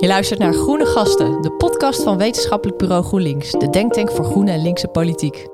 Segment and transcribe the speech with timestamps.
[0.00, 4.50] Je luistert naar Groene Gasten, de podcast van Wetenschappelijk Bureau GroenLinks, de denktank voor groene
[4.50, 5.46] en linkse politiek.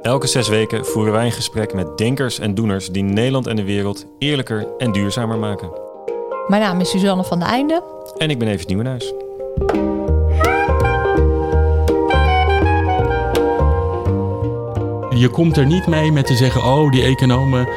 [0.00, 3.64] Elke zes weken voeren wij een gesprek met denkers en doeners die Nederland en de
[3.64, 5.70] wereld eerlijker en duurzamer maken.
[6.46, 7.82] Mijn naam is Suzanne van der Einde.
[8.16, 9.14] En ik ben Evert Nieuwenhuis.
[15.18, 17.68] Je komt er niet mee met te zeggen: oh, die economen,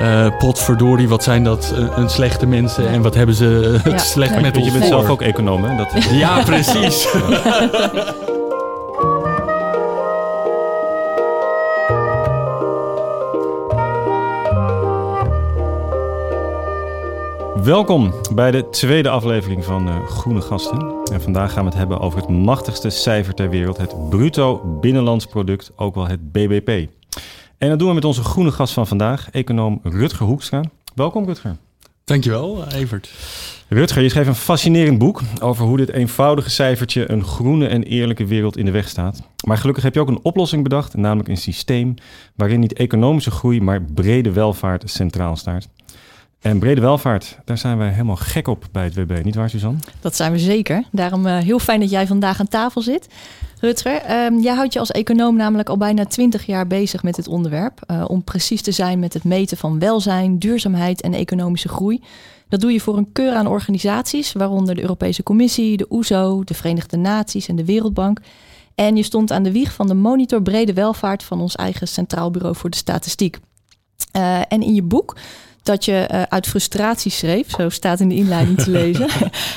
[0.00, 3.98] uh, potverdorie, wat zijn dat uh, een slechte mensen en wat hebben ze uh, ja.
[4.14, 5.76] slecht nee, met ons Je bent zelf ook econoom, hè?
[5.76, 5.92] Dat...
[6.10, 7.08] Ja, precies.
[17.64, 20.94] Welkom bij de tweede aflevering van uh, Groene Gasten.
[21.12, 25.26] En vandaag gaan we het hebben over het machtigste cijfer ter wereld, het bruto binnenlands
[25.26, 26.99] product, ook wel het BBP.
[27.60, 30.62] En dat doen we met onze groene gast van vandaag, econoom Rutger Hoekstra.
[30.94, 31.56] Welkom Rutger.
[32.04, 33.10] Dankjewel, Evert.
[33.68, 38.26] Rutger, je schreef een fascinerend boek over hoe dit eenvoudige cijfertje een groene en eerlijke
[38.26, 39.22] wereld in de weg staat.
[39.46, 41.94] Maar gelukkig heb je ook een oplossing bedacht, namelijk een systeem
[42.34, 45.68] waarin niet economische groei, maar brede welvaart centraal staat.
[46.40, 49.78] En brede welvaart, daar zijn wij helemaal gek op bij het WB, niet waar Suzanne?
[50.00, 50.84] Dat zijn we zeker.
[50.92, 53.08] Daarom uh, heel fijn dat jij vandaag aan tafel zit.
[53.60, 57.28] Rutger, um, jij houdt je als econoom namelijk al bijna twintig jaar bezig met dit
[57.28, 57.80] onderwerp.
[57.90, 62.02] Uh, om precies te zijn met het meten van welzijn, duurzaamheid en economische groei.
[62.48, 66.44] Dat doe je voor een keur aan organisaties, waaronder de Europese Commissie, de OESO, e
[66.44, 68.20] de Verenigde Naties en de Wereldbank.
[68.74, 72.30] En je stond aan de wieg van de monitor brede welvaart van ons eigen Centraal
[72.30, 73.38] Bureau voor de Statistiek.
[74.16, 75.16] Uh, en in je boek
[75.62, 79.08] dat je uh, uit frustratie schreef, zo staat in de inleiding te lezen.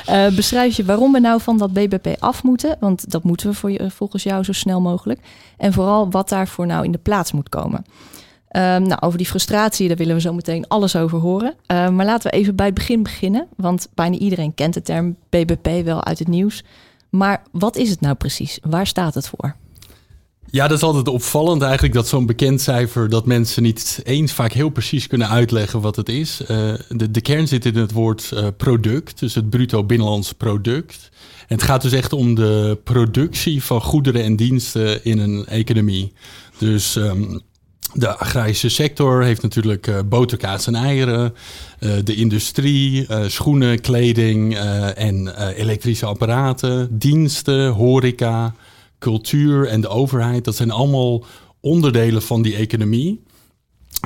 [0.09, 3.56] uh, beschrijf je waarom we nou van dat BBP af moeten, want dat moeten we
[3.56, 5.20] voor je, volgens jou zo snel mogelijk.
[5.58, 7.86] En vooral wat daarvoor nou in de plaats moet komen.
[8.56, 11.56] Um, nou, over die frustratie, daar willen we zo meteen alles over horen.
[11.68, 15.16] Uh, maar laten we even bij het begin beginnen, want bijna iedereen kent de term
[15.30, 16.64] BBP wel uit het nieuws.
[17.09, 18.59] Maar wat is het nou precies?
[18.62, 19.56] Waar staat het voor?
[20.54, 24.52] Ja, dat is altijd opvallend eigenlijk dat zo'n bekend cijfer dat mensen niet eens vaak
[24.52, 26.41] heel precies kunnen uitleggen wat het is.
[26.41, 26.47] Uh,
[26.90, 31.09] de, de, kern zit in het woord uh, product, dus het bruto binnenlands product.
[31.47, 36.14] En het gaat dus echt om de productie van goederen en diensten in een economie.
[36.58, 37.41] Dus um,
[37.94, 41.34] de agrarische sector heeft natuurlijk uh, boterkaas en eieren.
[42.03, 44.58] De industrie, schoenen, kleding
[44.96, 48.53] en elektrische apparaten, diensten, horeca
[49.03, 51.24] cultuur en de overheid, dat zijn allemaal
[51.59, 53.24] onderdelen van die economie.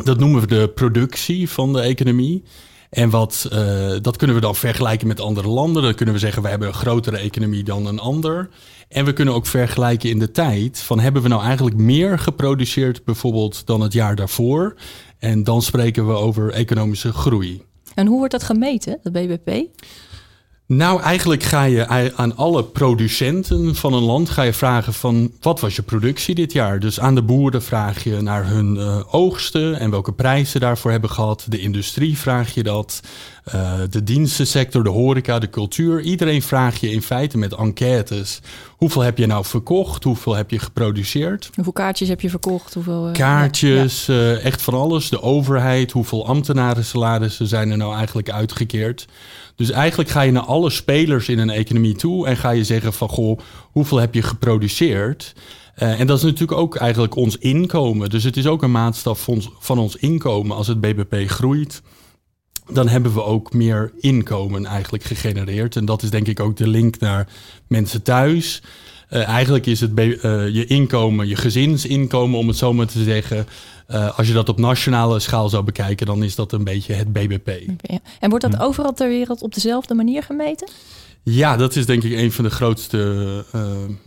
[0.04, 2.44] Dat noemen we de productie van de economie.
[2.90, 5.84] En wat, uh, dat kunnen we dan vergelijken met andere landen.
[5.84, 8.50] Dan kunnen we zeggen, we hebben een grotere economie dan een ander.
[8.90, 10.80] En we kunnen ook vergelijken in de tijd.
[10.80, 14.76] Van hebben we nou eigenlijk meer geproduceerd bijvoorbeeld dan het jaar daarvoor?
[15.20, 17.62] En dan spreken we over economische groei.
[17.96, 19.68] En hoe wordt dat gemeten, dat BBP?
[20.68, 25.60] Nou, eigenlijk ga je aan alle producenten van een land ga je vragen van wat
[25.60, 26.80] was je productie dit jaar?
[26.80, 31.10] Dus aan de boeren vraag je naar hun uh, oogsten en welke prijzen daarvoor hebben
[31.10, 31.46] gehad.
[31.50, 33.02] De industrie vraag je dat.
[33.56, 36.02] Uh, de dienstensector, de horeca, de cultuur.
[36.02, 38.40] Iedereen vraag je in feite met enquêtes.
[38.70, 40.04] Hoeveel heb je nou verkocht?
[40.04, 41.50] Hoeveel heb je geproduceerd?
[41.54, 42.74] Hoeveel kaartjes heb je verkocht?
[42.74, 44.34] Hoeveel, uh, kaartjes, ja.
[44.34, 45.10] echt van alles.
[45.10, 49.08] De overheid, hoeveel ambtenaren salarissen zijn er nou eigenlijk uitgekeerd?
[49.56, 52.94] Dus eigenlijk ga je naar alle spelers in een economie toe en ga je zeggen
[52.94, 53.40] van goh,
[53.72, 55.34] hoeveel heb je geproduceerd?
[55.78, 58.10] Uh, en dat is natuurlijk ook eigenlijk ons inkomen.
[58.10, 60.56] Dus het is ook een maatstaf van ons, van ons inkomen.
[60.56, 61.82] Als het BBP groeit,
[62.70, 65.76] dan hebben we ook meer inkomen eigenlijk gegenereerd.
[65.76, 67.28] En dat is denk ik ook de link naar
[67.68, 68.62] mensen thuis.
[69.10, 70.14] Uh, eigenlijk is het uh,
[70.50, 73.48] je inkomen, je gezinsinkomen, om het zo maar te zeggen.
[73.90, 77.14] Uh, als je dat op nationale schaal zou bekijken, dan is dat een beetje het
[77.14, 77.50] BBP.
[78.20, 78.62] En wordt dat hm.
[78.62, 80.68] overal ter wereld op dezelfde manier gemeten?
[81.24, 83.46] Ja, dat is denk ik een van de grootste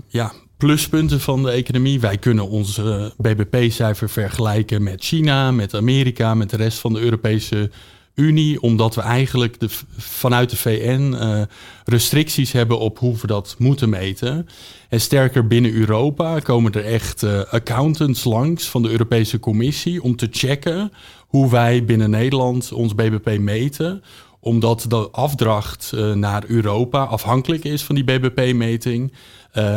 [0.09, 2.01] ja, pluspunten van de economie.
[2.01, 2.81] Wij kunnen ons
[3.17, 7.71] BBP-cijfer vergelijken met China, met Amerika, met de rest van de Europese
[8.15, 11.43] Unie, omdat we eigenlijk de, vanuit de VN uh,
[11.85, 14.49] restricties hebben op hoe we dat moeten meten.
[14.89, 20.17] En sterker binnen Europa komen er echt uh, accountants langs van de Europese Commissie om
[20.17, 20.93] te checken
[21.27, 24.03] hoe wij binnen Nederland ons BBP meten
[24.43, 29.13] omdat de afdracht uh, naar Europa afhankelijk is van die BBP-meting.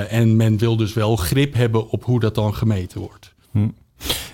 [0.09, 3.33] En men wil dus wel grip hebben op hoe dat dan gemeten wordt.
[3.51, 3.67] Hm.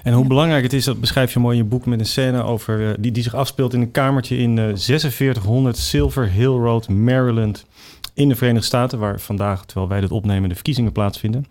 [0.04, 2.44] En hoe belangrijk het is, dat beschrijf je mooi in je boek met een scène
[2.44, 6.89] over, uh, die, die zich afspeelt in een kamertje in uh, 4600 Silver Hill Road,
[6.89, 7.66] Maryland,
[8.13, 11.45] in de Verenigde Staten, waar vandaag, terwijl wij dit opnemen, de verkiezingen plaatsvinden.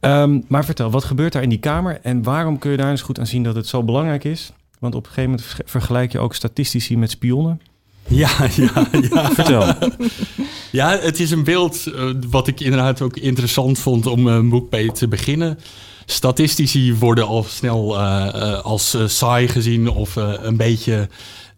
[0.00, 3.02] Um, maar vertel, wat gebeurt daar in die kamer en waarom kun je daar eens
[3.02, 4.52] goed aan zien dat het zo belangrijk is?
[4.78, 7.60] Want op een gegeven moment vergelijk je ook statistici met spionnen.
[8.08, 9.30] Ja, ja, ja.
[9.30, 9.74] Vertel.
[10.70, 14.70] Ja, het is een beeld uh, wat ik inderdaad ook interessant vond om een boek
[14.70, 15.58] mee te beginnen.
[16.12, 21.08] Statistici worden al snel uh, als saai gezien of een beetje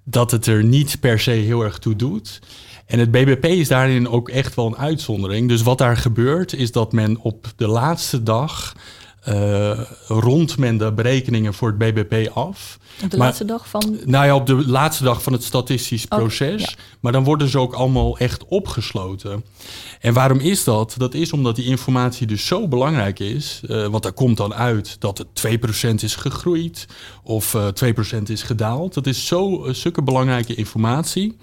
[0.04, 2.40] dat het er niet per se heel erg toe doet.
[2.86, 5.48] En het BBP is daarin ook echt wel een uitzondering.
[5.48, 8.74] Dus wat daar gebeurt is dat men op de laatste dag
[9.28, 12.78] uh, rondt men de berekeningen voor het BBP af.
[13.02, 13.98] Op de laatste dag van?
[14.04, 16.76] Nou ja, op de laatste dag van het statistisch oh, proces.
[17.00, 19.44] Maar dan worden ze ook allemaal echt opgesloten.
[20.00, 20.94] En waarom is dat?
[20.96, 23.60] Dat is omdat die informatie dus zo belangrijk is.
[23.64, 25.28] Uh, want daar komt dan uit dat het
[25.90, 26.86] 2% is gegroeid
[27.22, 28.94] of uh, eh, 2% is gedaald.
[28.94, 31.36] Dat is zo zulke belangrijke informatie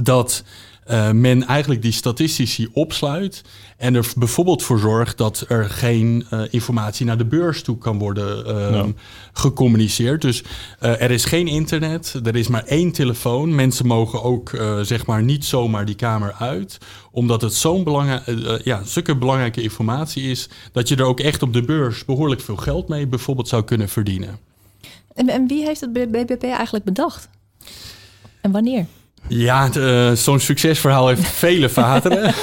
[0.00, 0.44] dat
[0.90, 3.42] uh, men eigenlijk die statistici opsluit
[3.76, 7.98] en er bijvoorbeeld voor zorgt dat er geen uh, informatie naar de beurs toe kan
[7.98, 8.84] worden uh,
[9.32, 10.22] gecommuniceerd.
[10.22, 13.54] Dus uh, er is geen internet, er is maar één telefoon.
[13.54, 14.50] Mensen mogen ook
[14.82, 16.78] zeg maar niet zomaar die kamer uit,
[17.10, 21.52] omdat het zo'n belangrijke, ja, zulke belangrijke informatie is dat je er ook echt op
[21.52, 24.38] de beurs behoorlijk veel geld mee bijvoorbeeld zou kunnen verdienen.
[25.14, 27.28] En, en wie heeft het BBP eigenlijk bedacht?
[28.40, 28.86] En wanneer?
[29.34, 32.22] Ja, uh, zo'n succesverhaal heeft vele vaderen.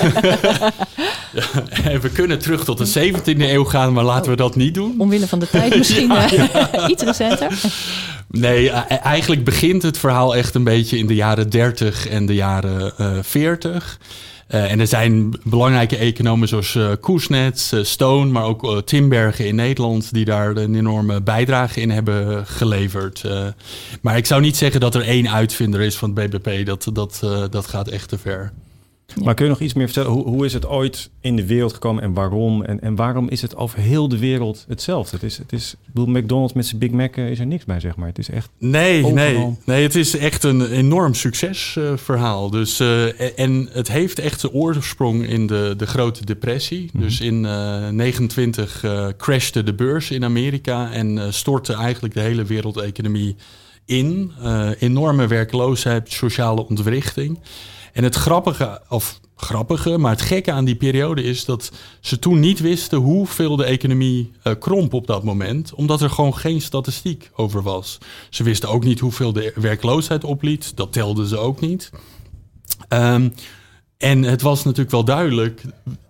[1.83, 4.95] ja, we kunnen terug tot de 17e eeuw gaan, maar laten we dat niet doen.
[4.97, 6.87] Omwille van de tijd misschien ja, ja.
[6.87, 7.59] iets recenter.
[8.27, 12.93] Nee, eigenlijk begint het verhaal echt een beetje in de jaren 30 en de jaren
[12.99, 13.99] uh, 40.
[14.49, 19.55] Uh, en er zijn belangrijke economen zoals uh, Koesnets, uh, Stone, maar ook Timbergen in
[19.55, 23.23] Nederland, die daar een enorme bijdrage in hebben geleverd.
[24.01, 26.65] maar ik zou niet zeggen dat er één uitvinder is van het BBP.
[26.65, 27.19] Dat, dat,
[27.49, 28.51] dat gaat echt te ver.
[29.23, 30.11] Maar kun je nog iets meer vertellen?
[30.11, 32.63] Hoe, hoe is het ooit in de wereld gekomen en waarom?
[32.63, 35.15] En, en waarom is het over heel de wereld hetzelfde?
[35.15, 37.65] Het is, het is, ik bedoel, McDonald's met zijn Big Mac eh, is er niks
[37.65, 38.07] bij, zeg maar.
[38.07, 38.49] Het is echt.
[38.57, 39.83] Nee, nee, nee.
[39.83, 42.45] Het is echt een enorm succesverhaal.
[42.45, 46.89] Uh, dus, uh, en het heeft echt zijn oorsprong in de, de Grote Depressie.
[46.93, 47.03] Mhm.
[47.03, 48.85] Dus in uh, 29
[49.17, 53.35] crashte de beurs in Amerika en stortte eigenlijk de hele wereldeconomie
[53.85, 54.31] in.
[54.79, 57.39] enorme werkloosheid, sociale ontwrichting.
[57.93, 62.39] En het grappige, of grappige, maar het gekke aan die periode is dat ze toen
[62.39, 67.29] niet wisten hoeveel de economie uh, kromp op dat moment, omdat er gewoon geen statistiek
[67.35, 67.97] over was.
[68.29, 71.91] Ze wisten ook niet hoeveel de werkloosheid opliet, dat telden ze ook niet.
[72.89, 73.33] Um,
[73.97, 75.61] en het was natuurlijk wel duidelijk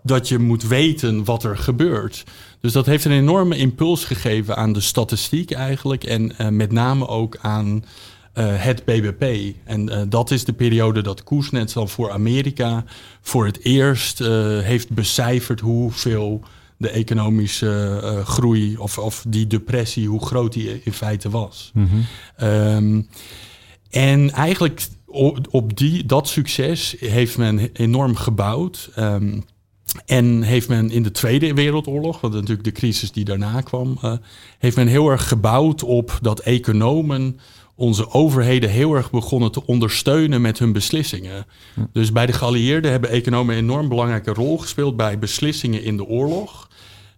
[0.04, 2.24] dat je moet weten wat er gebeurt.
[2.62, 6.04] Dus dat heeft een enorme impuls gegeven aan de statistiek eigenlijk.
[6.04, 7.84] En uh, met name ook aan
[8.34, 9.56] het BBP.
[9.64, 12.84] En uh, dat is de periode dat Koesnets dan voor Amerika
[13.22, 14.28] voor het eerst uh,
[14.60, 16.44] heeft becijferd hoeveel
[16.78, 21.72] de economische groei of, of die depressie, hoe groot die in feite was.
[21.74, 22.48] Mm -hmm.
[22.48, 23.08] um,
[23.90, 28.92] en eigenlijk op, op, die, dat succes heeft men enorm gebouwd.
[28.98, 29.44] Um,
[30.06, 34.00] en heeft men in de Tweede Wereldoorlog, wat natuurlijk de crisis die daarna kwam,
[34.60, 37.40] heeft men heel erg gebouwd op dat economen
[37.80, 41.46] onze overheden heel erg begonnen te ondersteunen met hun beslissingen.
[41.94, 46.06] Dus bij de geallieerden hebben economen een enorm belangrijke rol gespeeld bij beslissingen in de
[46.06, 46.68] oorlog.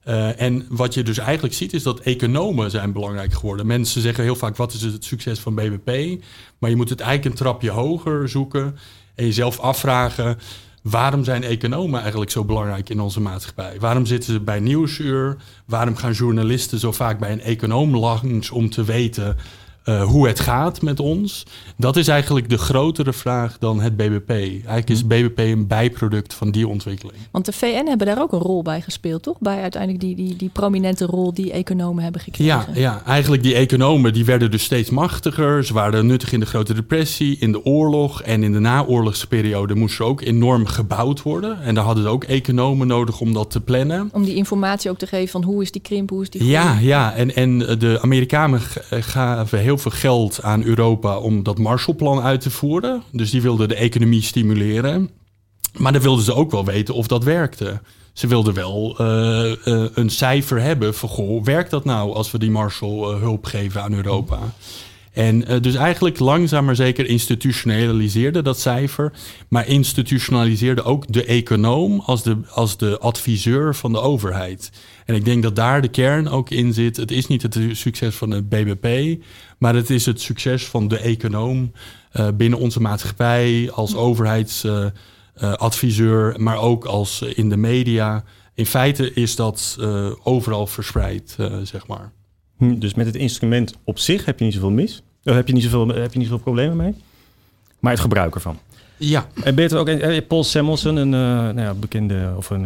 [0.05, 3.65] Uh, en wat je dus eigenlijk ziet is dat economen zijn belangrijk geworden.
[3.65, 6.21] Mensen zeggen heel vaak wat is het succes van BBP,
[6.57, 8.77] maar je moet het eigenlijk een trapje hoger zoeken
[9.15, 10.37] en jezelf afvragen
[10.81, 13.79] waarom zijn economen eigenlijk zo belangrijk in onze maatschappij?
[13.79, 15.37] Waarom zitten ze bij Nieuwsuur?
[15.65, 19.37] Waarom gaan journalisten zo vaak bij een econoom langs om te weten
[19.85, 21.45] uh, hoe het gaat met ons.
[21.77, 24.29] Dat is eigenlijk de grotere vraag dan het BBP.
[24.29, 27.17] Eigenlijk is het BBP een bijproduct van die ontwikkeling.
[27.31, 29.39] Want de VN hebben daar ook een rol bij gespeeld, toch?
[29.39, 32.45] Bij uiteindelijk die, die, die prominente rol die economen hebben gekregen.
[32.45, 35.65] Ja, ja, eigenlijk die economen die werden dus steeds machtiger.
[35.65, 39.99] Ze waren nuttig in de Grote Depressie, in de oorlog en in de naoorlogsperiode moest
[39.99, 41.61] er ook enorm gebouwd worden.
[41.61, 44.09] En daar hadden ze ook economen nodig om dat te plannen.
[44.11, 46.55] Om die informatie ook te geven van hoe is die krimp, hoe is die groei.
[46.55, 47.13] Ja, ja.
[47.13, 52.41] En, en de Amerikanen gaven heel heel veel geld aan Europa om dat Marshallplan uit
[52.41, 53.03] te voeren.
[53.11, 55.09] Dus die wilden de economie stimuleren.
[55.77, 57.81] Maar dan wilden ze ook wel weten of dat werkte.
[58.13, 62.39] Ze wilden wel uh, uh, een cijfer hebben van, goh, werkt dat nou als we
[62.39, 64.39] die Marshall uh, hulp geven aan Europa?
[65.13, 69.11] En dus eigenlijk langzaam maar zeker institutionaliseerde dat cijfer,
[69.47, 74.71] maar institutionaliseerde ook de econoom als de, als de adviseur van de overheid.
[75.11, 76.97] En ik denk dat daar de kern ook in zit.
[76.97, 79.17] Het is niet het succes van het BBP,
[79.57, 81.71] maar het is het succes van de econoom
[82.13, 88.23] uh, binnen onze maatschappij als overheidsadviseur, uh, maar ook als in de media.
[88.53, 89.77] In feite is dat
[90.23, 92.11] overal verspreid, zeg maar.
[92.57, 95.03] Hm, dus met het instrument op zich heb je niet zoveel mis?
[95.23, 96.95] Heb je niet zoveel, heb je niet zoveel problemen mee?
[97.81, 98.59] maar het gebruik ervan.
[99.03, 99.27] Ja.
[99.43, 102.63] En beter ook eh, Paul Samuelson, een uh, nou ja, bekende of een,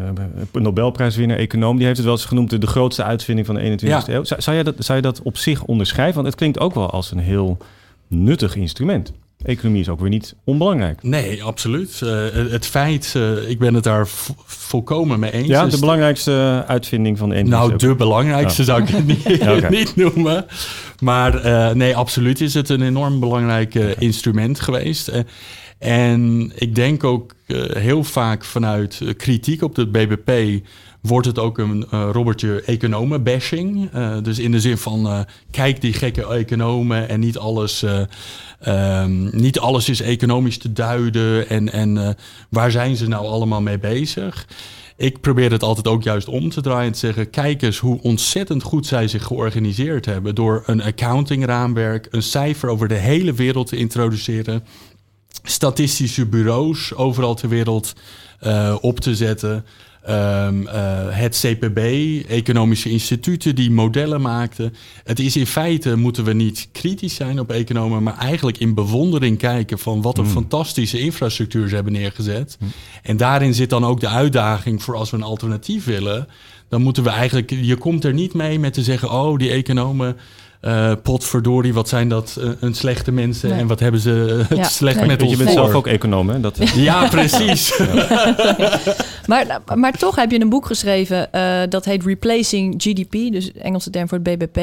[0.51, 3.87] een Nobelprijswinnaar, econoom, die heeft het wel eens genoemd de grootste uitvinding van de 21e
[3.87, 4.03] ja.
[4.07, 4.23] eeuw.
[4.23, 6.15] Zou, zou, je dat, zou je dat op zich onderschrijven?
[6.15, 7.57] Want het klinkt ook wel als een heel
[8.07, 9.11] nuttig instrument.
[9.43, 11.03] Economie is ook weer niet onbelangrijk.
[11.03, 12.01] Nee, absoluut.
[12.03, 12.11] Uh,
[12.51, 13.15] het feit,
[13.47, 14.07] ik ben het daar
[14.45, 15.47] volkomen mee eens.
[15.47, 19.69] Ja, de belangrijkste uitvinding van de 21e Nou, de belangrijkste zou ik het niet, okay.
[19.77, 20.45] niet, noemen.
[20.99, 21.41] Maar
[21.75, 25.11] nee, absoluut is het een enorm belangrijk instrument geweest.
[25.77, 30.63] En ik denk ook uh, heel vaak vanuit uh, kritiek op het BBP
[31.01, 33.89] wordt het ook een uh, Robertje economen-bashing.
[34.21, 37.85] dus in de zin van, kijk die gekke economen en niet alles,
[38.67, 41.49] um, niet alles is economisch te duiden.
[41.49, 42.17] En, en
[42.49, 44.47] waar zijn ze nou allemaal mee bezig?
[44.97, 48.01] Ik probeer het altijd ook juist om te draaien en te zeggen: kijk eens hoe
[48.01, 50.35] ontzettend goed zij zich georganiseerd hebben.
[50.35, 54.63] Door een accountingraamwerk, een cijfer over de hele wereld te introduceren
[55.43, 57.93] statistische bureaus overal ter wereld
[58.41, 59.65] uh, op te zetten.
[60.09, 60.71] Um, uh,
[61.09, 61.79] het CPB,
[62.29, 64.73] economische instituten die modellen maakten.
[65.03, 69.37] Het is in feite, moeten we niet kritisch zijn op economen, maar eigenlijk in bewondering
[69.37, 70.31] kijken van wat een mm.
[70.31, 72.57] fantastische infrastructuur ze hebben neergezet.
[72.59, 72.71] Mm.
[73.03, 76.27] En daarin zit dan ook de uitdaging voor als we een alternatief willen.
[76.69, 80.17] Dan moeten we eigenlijk, je komt er niet mee met te zeggen, oh, die economen
[80.61, 84.63] uh, potverdorie, wat zijn dat uh, een slechte mensen en wat hebben ze uh, ja.
[84.63, 85.07] slecht nee.
[85.07, 86.39] met ons Je bent zelf ook econoom, hè?
[86.39, 87.79] Dat, ja, precies.
[89.31, 91.29] maar, maar toch heb je een boek geschreven
[91.69, 94.59] dat heet Replacing GDP, dus Engelse term voor het BBP,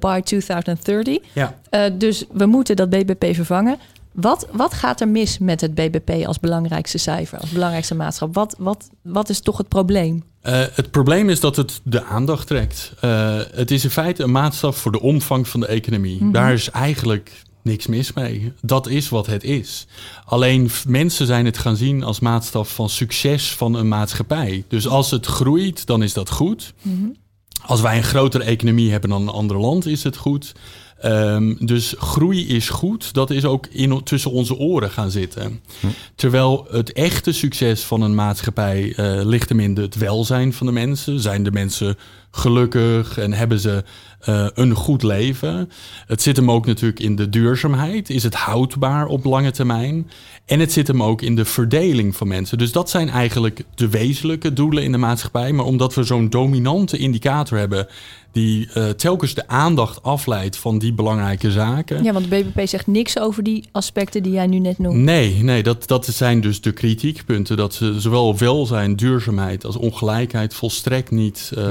[0.00, 1.18] by 2030.
[1.32, 1.54] Ja.
[1.92, 3.78] dus we moeten dat BBP vervangen.
[4.12, 8.34] Wat, wat gaat er mis met het BBP als belangrijkste cijfer, als belangrijkste maatschap?
[8.34, 10.22] Wat, wat, wat is toch het probleem?
[10.42, 12.92] Uh, het probleem is dat het de aandacht trekt.
[13.04, 16.14] Uh, het is in feite een maatstaf voor de omvang van de economie.
[16.14, 16.32] Mm -hmm.
[16.32, 18.52] Daar is eigenlijk niks mis mee.
[18.60, 19.86] Dat is wat het is.
[20.24, 24.64] Alleen mensen zijn het gaan zien als maatstaf van succes van een maatschappij.
[24.68, 26.74] Dus als het groeit, dan is dat goed.
[26.82, 27.16] Mm -hmm.
[27.66, 30.52] Als wij een grotere economie hebben dan een ander land, is het goed.
[31.04, 33.14] Um, dus groei is goed.
[33.14, 35.60] Dat is ook in, tussen onze oren gaan zitten.
[35.80, 35.86] Hm.
[36.14, 40.72] Terwijl het echte succes van een maatschappij uh, ligt hem in het welzijn van de
[40.72, 41.20] mensen.
[41.20, 41.96] Zijn de mensen
[42.30, 43.84] gelukkig en hebben ze
[44.28, 45.70] uh, een goed leven?
[46.06, 48.10] Het zit hem ook natuurlijk in de duurzaamheid.
[48.10, 50.10] Is het houdbaar op lange termijn?
[50.44, 52.58] En het zit hem ook in de verdeling van mensen.
[52.58, 55.52] Dus dat zijn eigenlijk de wezenlijke doelen in de maatschappij.
[55.52, 57.86] Maar omdat we zo'n dominante indicator hebben
[58.32, 62.04] die uh, telkens de aandacht afleidt van die belangrijke zaken.
[62.04, 64.96] Ja, want de BBP zegt niks over die aspecten die jij nu net noemt.
[64.96, 67.56] Nee, nee dat, dat zijn dus de kritiekpunten.
[67.56, 71.52] Dat ze zowel welzijn, duurzaamheid als ongelijkheid volstrekt niet.
[71.58, 71.64] Uh,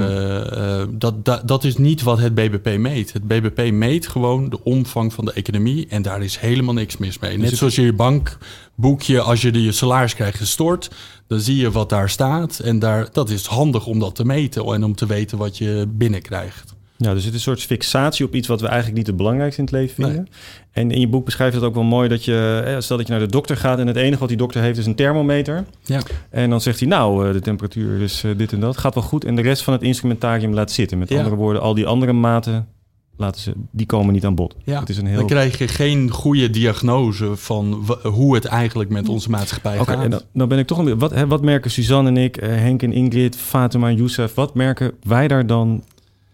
[0.56, 3.12] uh, dat, dat, dat is niet wat het BBP meet.
[3.12, 7.18] Het BBP meet gewoon de omvang van de economie en daar is helemaal niks mis
[7.18, 7.38] mee.
[7.38, 10.90] Net zoals je je bankboekje, als je je salaris krijgt gestort,
[11.26, 12.58] dan zie je wat daar staat.
[12.58, 15.86] En daar, dat is handig om dat te meten en om te weten wat je
[15.88, 16.69] binnenkrijgt.
[17.02, 19.60] Ja, dus het is een soort fixatie op iets wat we eigenlijk niet het belangrijkste
[19.60, 20.28] in het leven vinden.
[20.70, 23.22] En in je boek beschrijft het ook wel mooi dat je, stel dat je naar
[23.22, 25.64] de dokter gaat en het enige wat die dokter heeft is een thermometer.
[25.82, 26.00] Ja.
[26.30, 29.02] En dan zegt hij, nou, eh, de temperatuur is eh, dit en dat, gaat wel
[29.02, 29.24] goed.
[29.24, 30.98] En de rest van het instrumentarium laat zitten.
[30.98, 32.68] Met andere woorden, al die andere maten
[33.16, 34.56] laten ze, die komen niet aan bod.
[34.64, 35.18] Ja, het is een heel...
[35.18, 40.04] Dan krijg je geen goede diagnose van hoe het eigenlijk met onze maatschappij okay, gaat.
[40.04, 42.48] En dan, dan, ben ik toch een wat, hè, wat merken Suzanne en ik, uh,
[42.48, 45.84] Henk en Ingrid, Fatima en Youssef, wat merken wij daar dan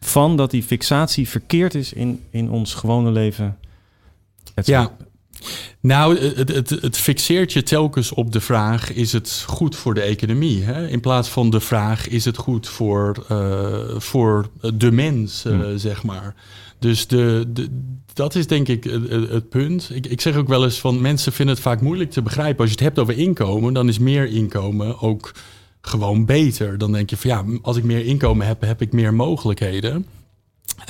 [0.07, 3.59] van dat die fixatie verkeerd is in, in ons gewone leven?
[4.55, 4.97] Ja,
[5.81, 10.01] nou, het, het, het, fixeert je telkens op de vraag: is het goed voor de
[10.01, 10.63] economie?
[10.63, 10.89] Hè?
[10.89, 15.79] In plaats van de vraag: is het goed voor, uh, voor de mens, uh, hmm.
[15.79, 16.35] zeg maar.
[16.79, 17.69] Dus de, de,
[18.13, 19.91] dat is denk ik het, het punt.
[19.93, 22.61] Ik, ik, zeg ook wel eens van mensen vinden het vaak moeilijk te begrijpen.
[22.61, 25.33] Als je het hebt over inkomen, dan is meer inkomen ook
[25.89, 26.79] gewoon beter.
[26.79, 29.95] Dan denk je van ja, als ik meer inkomen heb, heb ik meer mogelijkheden.
[29.95, 30.07] Um,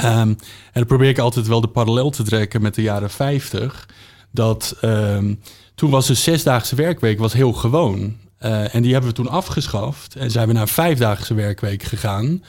[0.04, 0.36] en
[0.72, 3.88] dan probeer ik altijd wel de parallel te trekken met de jaren 50.
[4.30, 5.40] Dat um,
[5.74, 8.16] toen was de zesdaagse werkweek was heel gewoon.
[8.40, 10.14] Uh, en die hebben we toen afgeschaft.
[10.14, 12.42] En zijn we naar vijfdaagse werkweek gegaan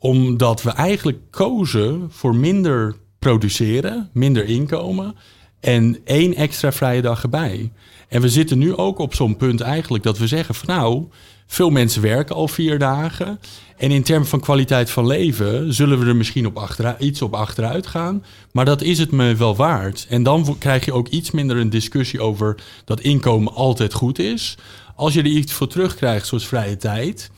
[0.00, 5.14] omdat we eigenlijk kozen voor minder produceren, minder inkomen
[5.60, 7.72] en één extra vrije dag erbij.
[8.08, 11.06] En we zitten nu ook op zo'n punt eigenlijk dat we zeggen van nou,
[11.50, 13.40] veel mensen werken al vier dagen.
[13.76, 17.86] En in termen van kwaliteit van leven zullen we er misschien op iets op achteruit
[17.86, 18.24] gaan.
[18.52, 20.06] Maar dat is het me wel waard.
[20.08, 24.56] En dan krijg je ook iets minder een discussie over dat inkomen altijd goed is.
[24.96, 27.30] Als je er iets voor terugkrijgt, zoals vrije tijd,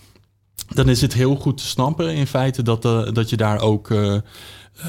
[0.75, 3.91] dan is het heel goed te snappen in feite dat, uh, dat je daar ook.
[3.91, 4.17] Uh,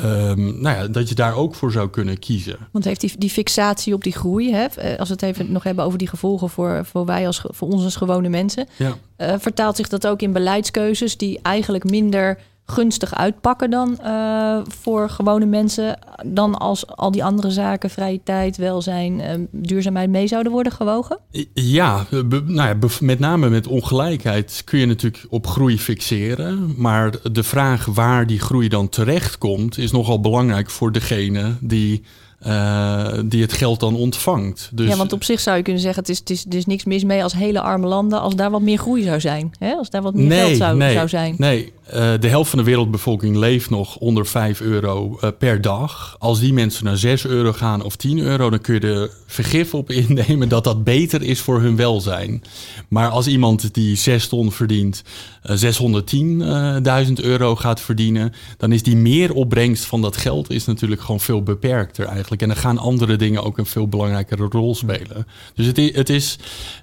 [0.06, 2.58] um, nou ja, dat je daar ook voor zou kunnen kiezen.
[2.72, 4.66] Want heeft die, die fixatie op die groei, hè,
[4.98, 7.84] als we het even nog hebben over die gevolgen voor, voor wij als voor ons
[7.84, 8.98] als gewone mensen, ja.
[9.18, 15.10] uh, vertaalt zich dat ook in beleidskeuzes die eigenlijk minder gunstig uitpakken dan uh, voor
[15.10, 20.52] gewone mensen, dan als al die andere zaken, vrije tijd, welzijn, uh, duurzaamheid mee zouden
[20.52, 21.20] worden gewogen?
[21.54, 27.14] Ja, be, nou ja, met name met ongelijkheid kun je natuurlijk op groei fixeren, maar
[27.32, 32.04] de vraag waar die groei dan terecht komt, is nogal belangrijk voor degene die
[32.48, 34.70] uh, die het geld dan ontvangt.
[34.74, 36.66] Dus, ja, want op zich zou je kunnen zeggen: het is, het is, er is
[36.66, 39.52] niks mis mee als hele arme landen, als daar wat meer groei zou zijn.
[39.60, 39.74] Hè?
[39.74, 41.36] Als daar wat meer nee, geld zou, nee, zou zijn.
[41.38, 46.16] Nee, uh, de helft van de wereldbevolking leeft nog onder 5 euro uh, per dag.
[46.20, 49.74] Als die mensen naar 6 euro gaan of 10 euro, dan kun je er vergif
[49.74, 52.44] op innemen dat dat beter is voor hun welzijn.
[52.88, 55.04] Maar als iemand die 6 ton verdient,
[55.50, 55.54] 610.000
[57.14, 61.44] euro gaat verdienen, dan is die meer opbrengst van dat geld is natuurlijk gewoon veel
[61.44, 62.42] beperkter eigenlijk.
[62.42, 65.28] En dan gaan andere dingen ook een veel belangrijkere rol spelen.
[65.56, 66.38] Dus het het is,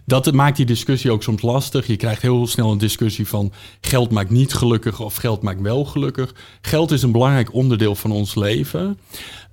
[0.04, 1.86] dat maakt die discussie ook soms lastig.
[1.86, 5.84] Je krijgt heel snel een discussie van geld maakt niet gelukkig of geld maakt wel
[5.84, 6.34] gelukkig.
[6.60, 8.98] Geld is een belangrijk onderdeel van ons leven.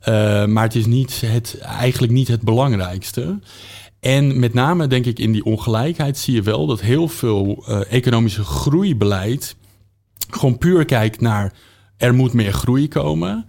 [0.07, 3.39] Uh, maar het is niet het, eigenlijk niet het belangrijkste.
[3.99, 7.79] En met name denk ik in die ongelijkheid zie je wel dat heel veel uh,
[7.91, 9.55] economische groeibeleid
[10.29, 11.53] gewoon puur kijkt naar
[11.97, 13.45] er moet meer groei komen.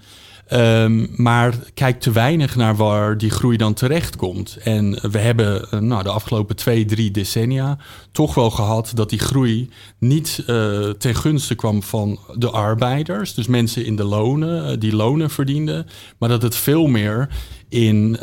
[0.52, 4.56] Um, maar kijkt te weinig naar waar die groei dan terecht komt.
[4.56, 7.78] En we hebben uh, nou, de afgelopen twee, drie decennia
[8.12, 13.46] toch wel gehad dat die groei niet uh, ten gunste kwam van de arbeiders, dus
[13.46, 15.86] mensen in de lonen, uh, die lonen verdienden,
[16.18, 17.28] maar dat het veel meer
[17.68, 18.18] in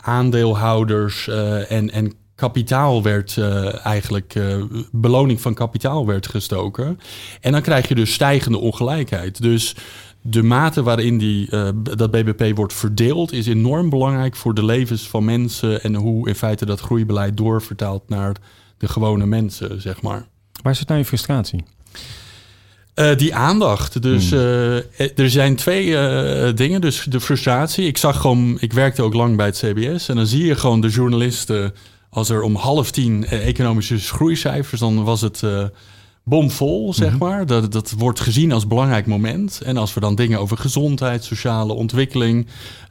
[0.00, 1.28] aandeelhouders
[1.68, 3.38] en, en kapitaal werd
[3.82, 4.40] eigenlijk
[4.90, 6.98] beloning van kapitaal werd gestoken.
[7.40, 9.42] En dan krijg je dus stijgende ongelijkheid.
[9.42, 9.74] Dus
[10.22, 15.08] de mate waarin die, uh, dat BBP wordt verdeeld is enorm belangrijk voor de levens
[15.08, 18.36] van mensen en hoe in feite dat groeibeleid doorvertaalt naar
[18.78, 20.26] de gewone mensen, zeg maar.
[20.62, 21.64] Waar zit nou je frustratie?
[22.94, 24.02] Uh, die aandacht.
[24.02, 24.38] Dus hmm.
[24.38, 26.80] uh, er zijn twee uh, dingen.
[26.80, 27.86] Dus de frustratie.
[27.86, 30.08] Ik zag gewoon, ik werkte ook lang bij het CBS.
[30.08, 31.74] En dan zie je gewoon de journalisten.
[32.10, 35.42] Als er om half tien economische groeicijfers, dan was het
[36.24, 37.18] bomvol, zeg mhm.
[37.18, 37.46] maar.
[37.46, 39.60] Dat, dat wordt gezien als belangrijk moment.
[39.60, 42.46] En als we dan dingen over gezondheid, sociale ontwikkeling,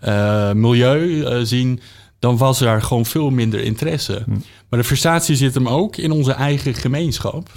[0.05, 1.79] uh, milieu uh, zien,
[2.19, 4.23] dan was er gewoon veel minder interesse.
[4.25, 4.39] Mhm.
[4.69, 7.49] Maar de frustratie zit hem ook in onze eigen gemeenschap.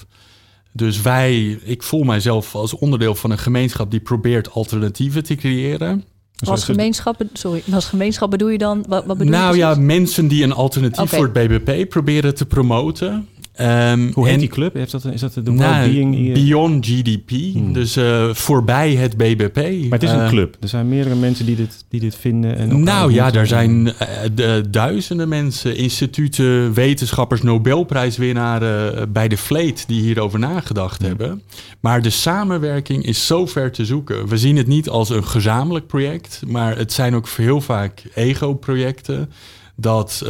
[0.72, 6.04] Dus wij, ik voel mijzelf als onderdeel van een gemeenschap die probeert alternatieven te creëren.
[6.44, 8.84] Als gemeenschap, sorry, als gemeenschap bedoel je dan?
[8.88, 11.18] Wat, wat bedoel nou ja, mensen die een alternatief okay.
[11.18, 13.28] voor het BBP proberen te promoten.
[13.61, 14.75] Um, Hoe heet die club?
[14.75, 16.33] Heeft dat, is dat de nou, Being?
[16.33, 17.73] Beyond GDP, hmm.
[17.73, 19.57] dus uh, voorbij het BBP.
[19.57, 20.57] Maar het is een uh, club.
[20.61, 22.57] Er zijn meerdere mensen die dit, die dit vinden.
[22.57, 23.93] En nou ja, er zijn uh,
[24.35, 31.07] de, duizenden mensen, instituten, wetenschappers, Nobelprijswinnaren bij de Fleet die hierover nagedacht hmm.
[31.09, 31.43] hebben.
[31.81, 34.29] Maar de samenwerking is zo ver te zoeken.
[34.29, 39.31] We zien het niet als een gezamenlijk project, maar het zijn ook heel vaak ego-projecten.
[39.77, 40.23] Dat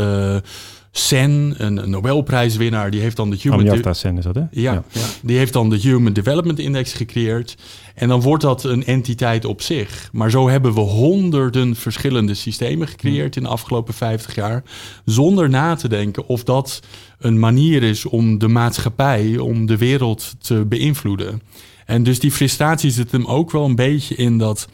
[0.97, 3.61] Sen, een Nobelprijswinnaar, die heeft dan de Human...
[3.61, 4.41] Amartya Sen is dat, hè?
[4.41, 4.85] Ja, ja.
[4.93, 7.57] ja, die heeft dan de Human Development Index gecreëerd.
[7.95, 10.09] En dan wordt dat een entiteit op zich.
[10.13, 14.63] Maar zo hebben we honderden verschillende systemen gecreëerd in de afgelopen 50 jaar.
[15.05, 16.81] Zonder na te denken of dat
[17.19, 21.43] een manier is om de maatschappij, om de wereld te beïnvloeden.
[21.87, 24.69] En dus die frustratie zit hem ook wel een beetje in dat...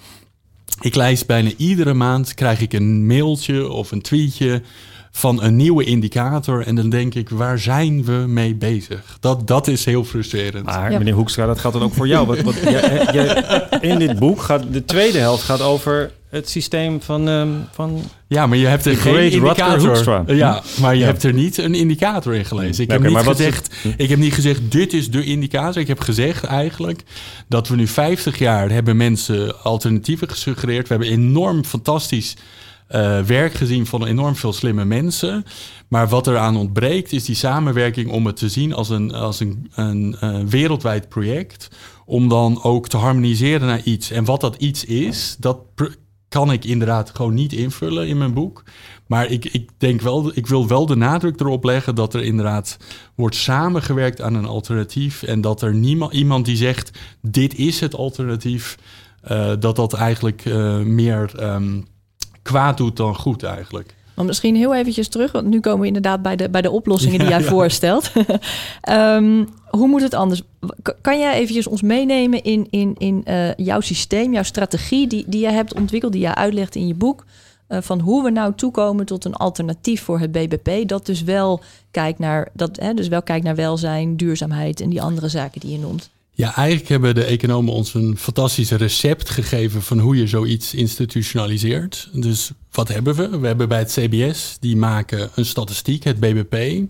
[0.80, 4.62] Ik lijst bijna iedere maand, krijg ik een mailtje of een tweetje
[5.10, 6.66] van een nieuwe indicator.
[6.66, 9.16] En dan denk ik, waar zijn we mee bezig?
[9.20, 10.64] Dat, dat is heel frustrerend.
[10.64, 12.26] Maar meneer Hoekstra, dat gaat dan ook voor jou.
[12.26, 17.02] Wat, wat, jij, jij, in dit boek gaat de tweede helft gaat over het systeem
[17.02, 17.28] van...
[17.28, 20.34] Um, van ja, maar je hebt er geen indicator.
[20.34, 21.06] Ja, maar je ja.
[21.06, 22.84] hebt er niet een indicator in gelezen.
[22.84, 25.82] Ik, heb niet gezegd, ik heb niet gezegd, dit is de indicator.
[25.82, 27.02] Ik heb gezegd eigenlijk
[27.48, 30.88] dat we nu 50 jaar hebben mensen alternatieven gesuggereerd.
[30.88, 32.36] We hebben enorm fantastisch
[32.90, 35.44] uh, werk gezien van enorm veel slimme mensen.
[35.88, 39.70] Maar wat eraan ontbreekt is die samenwerking om het te zien als een, als een,
[39.74, 41.68] een, een wereldwijd project.
[42.04, 44.10] Om dan ook te harmoniseren naar iets.
[44.10, 45.58] En wat dat iets is, dat
[46.28, 48.64] kan ik inderdaad gewoon niet invullen in mijn boek.
[49.06, 52.76] Maar ik, ik denk wel, ik wil wel de nadruk erop leggen dat er inderdaad
[53.14, 55.22] wordt samengewerkt aan een alternatief.
[55.22, 58.76] En dat er niemand, iemand die zegt: dit is het alternatief.
[59.30, 60.44] Uh, dat dat eigenlijk
[60.84, 61.84] meer um,
[62.42, 63.94] kwaad doet dan goed eigenlijk.
[64.20, 67.18] Maar misschien heel eventjes terug, want nu komen we inderdaad bij de, bij de oplossingen
[67.18, 68.12] die jij voorstelt.
[68.88, 69.48] um,
[69.78, 70.42] hoe moet het anders?
[71.00, 75.40] Kan jij eventjes ons meenemen in, in, in eh, jouw systeem, jouw strategie die, die
[75.40, 77.24] jij hebt ontwikkeld, die jij uitlegt in je boek,
[77.66, 81.60] eh, van hoe we nou toekomen tot een alternatief voor het BBP, dat dus wel
[81.90, 85.72] kijkt naar, dat, hè, dus wel kijkt naar welzijn, duurzaamheid en die andere zaken die
[85.72, 86.10] je noemt.
[86.40, 92.08] Ja, eigenlijk hebben de economen ons een fantastisch recept gegeven van hoe je zoiets institutionaliseert.
[92.12, 93.38] Dus wat hebben we?
[93.38, 96.86] We hebben bij het CBS, die maken een statistiek, het BBP.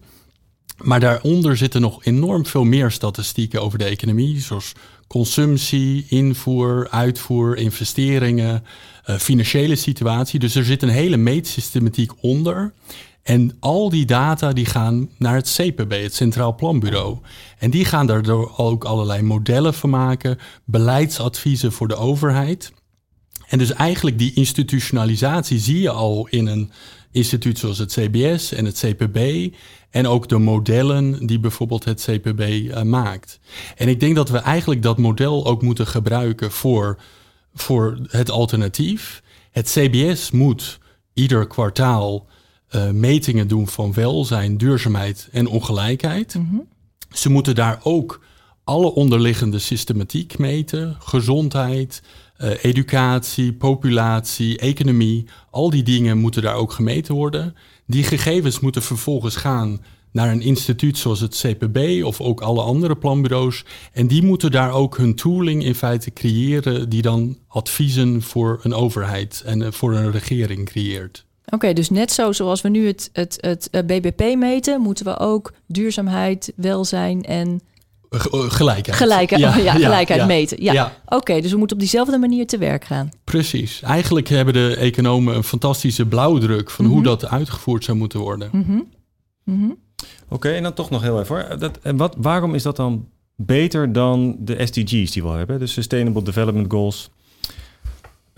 [0.83, 4.73] Maar daaronder zitten nog enorm veel meer statistieken over de economie, zoals
[5.07, 8.65] consumptie, invoer, uitvoer, investeringen,
[9.05, 10.39] eh, financiële situatie.
[10.39, 12.73] Dus er zit een hele meetsystematiek onder.
[13.23, 17.19] En al die data die gaan naar het CPB, het Centraal Planbureau.
[17.59, 22.73] En die gaan daardoor ook allerlei modellen van maken, beleidsadviezen voor de overheid.
[23.49, 26.71] En dus eigenlijk die institutionalisatie zie je al in een
[27.11, 29.49] instituut zoals het CBS en het CPB.
[29.91, 33.41] En ook de modellen die bijvoorbeeld het CPB eh, maakt.
[33.77, 36.99] En ik denk dat we eigenlijk dat model ook moeten gebruiken voor,
[37.55, 39.23] voor het alternatief.
[39.51, 40.79] Het CBS moet
[41.15, 42.27] ieder kwartaal
[42.71, 46.37] eh, metingen doen van welzijn, duurzaamheid en ongelijkheid.
[47.13, 48.21] Ze moeten daar ook
[48.65, 52.03] alle onderliggende systematiek meten: gezondheid,
[52.37, 55.27] eh, educatie, populatie, economie.
[55.51, 57.55] Al die dingen moeten daar ook gemeten worden.
[57.87, 59.81] Die gegevens moeten vervolgens gaan
[60.13, 63.65] naar een instituut zoals het CPB of ook alle andere planbureaus.
[63.93, 68.75] En die moeten daar ook hun tooling in feite creëren, die dan adviezen voor een
[68.75, 71.29] overheid en eh, voor een regering creëert.
[71.49, 75.19] Oké, dus net zo zoals we nu het, het, het eh, BBP meten, moeten we
[75.19, 77.61] ook duurzaamheid, welzijn en
[78.11, 78.97] G- eh, gelijkheid.
[78.99, 80.27] gelijkheid, ja, gelijkheid ja.
[80.27, 80.63] meten.
[80.63, 80.73] Ja.
[80.73, 80.97] Ja.
[81.07, 83.09] Oké, dus we moeten op diezelfde manier te werk gaan.
[83.25, 83.83] Precies.
[83.83, 88.49] Eigenlijk hebben de economen een fantastische blauwdruk van hoe dat uitgevoerd zou moeten worden.
[88.53, 89.71] Mhm.
[90.29, 91.59] Oké, en dan toch nog heel even hoor.
[91.59, 95.59] Dat, en wat, waarom is dat dan beter dan de SDG's die we al hebben?
[95.59, 97.11] De Sustainable Development Goals.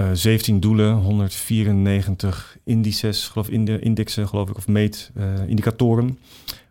[0.03, 6.19] Eh 17 doelen, 194 indices, geloof, inde, indexen, geloof ik, of meetindicatoren.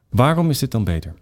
[0.09, 1.13] Waarom is dit dan beter?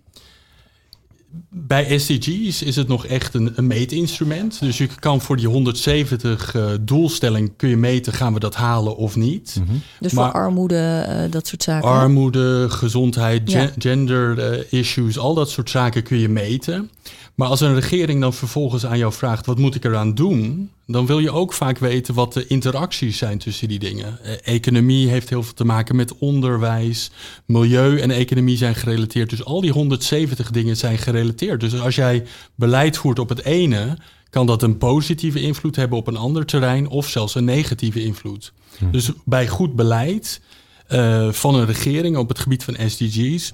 [1.49, 4.59] Bij SDG's is het nog echt een, een meetinstrument.
[4.59, 8.95] Dus je kan voor die 170 eh, doelstelling kun je meten, gaan we dat halen
[8.97, 9.61] of niet.
[9.99, 11.89] Dus Maar- voor armoede, eh, dat soort zaken.
[11.89, 13.69] Armoede, gezondheid, Ja.
[13.77, 16.89] gender eh, issues, al dat soort zaken kun je meten.
[17.35, 20.69] Maar als een regering dan vervolgens aan jou vraagt, wat moet ik eraan doen?
[20.91, 24.23] Dan wil je ook vaak weten wat de interacties zijn tussen die dingen.
[24.23, 27.11] Eh, economie heeft heel veel te maken met onderwijs.
[27.45, 29.29] Milieu en economie zijn gerelateerd.
[29.29, 31.59] Dus al die 170 dingen zijn gerelateerd.
[31.59, 32.25] Dus als jij
[32.55, 33.97] beleid voert op het ene,
[34.29, 38.53] kan dat een positieve invloed hebben op een ander terrein of zelfs een negatieve invloed.
[38.91, 40.41] Dus bij goed beleid
[40.87, 43.53] eh, van een regering op het gebied van SDG's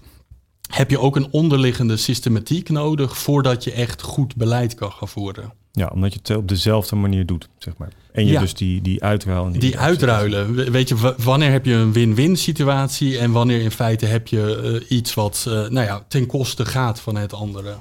[0.70, 5.65] heb je ook een onderliggende systematiek nodig voordat je echt goed beleid kan gaan voeren.
[5.78, 7.90] Ja, omdat je het op dezelfde manier doet, zeg maar.
[8.12, 8.40] En je Ja.
[8.40, 9.46] dus die, die uitruil...
[9.46, 13.62] en Die uitruilen, we- weet je, wa- wanneer heb je een win-win situatie en wanneer
[13.62, 17.34] in feite heb je eh, iets wat eh, nou ja, ten koste gaat van het
[17.34, 17.76] andere.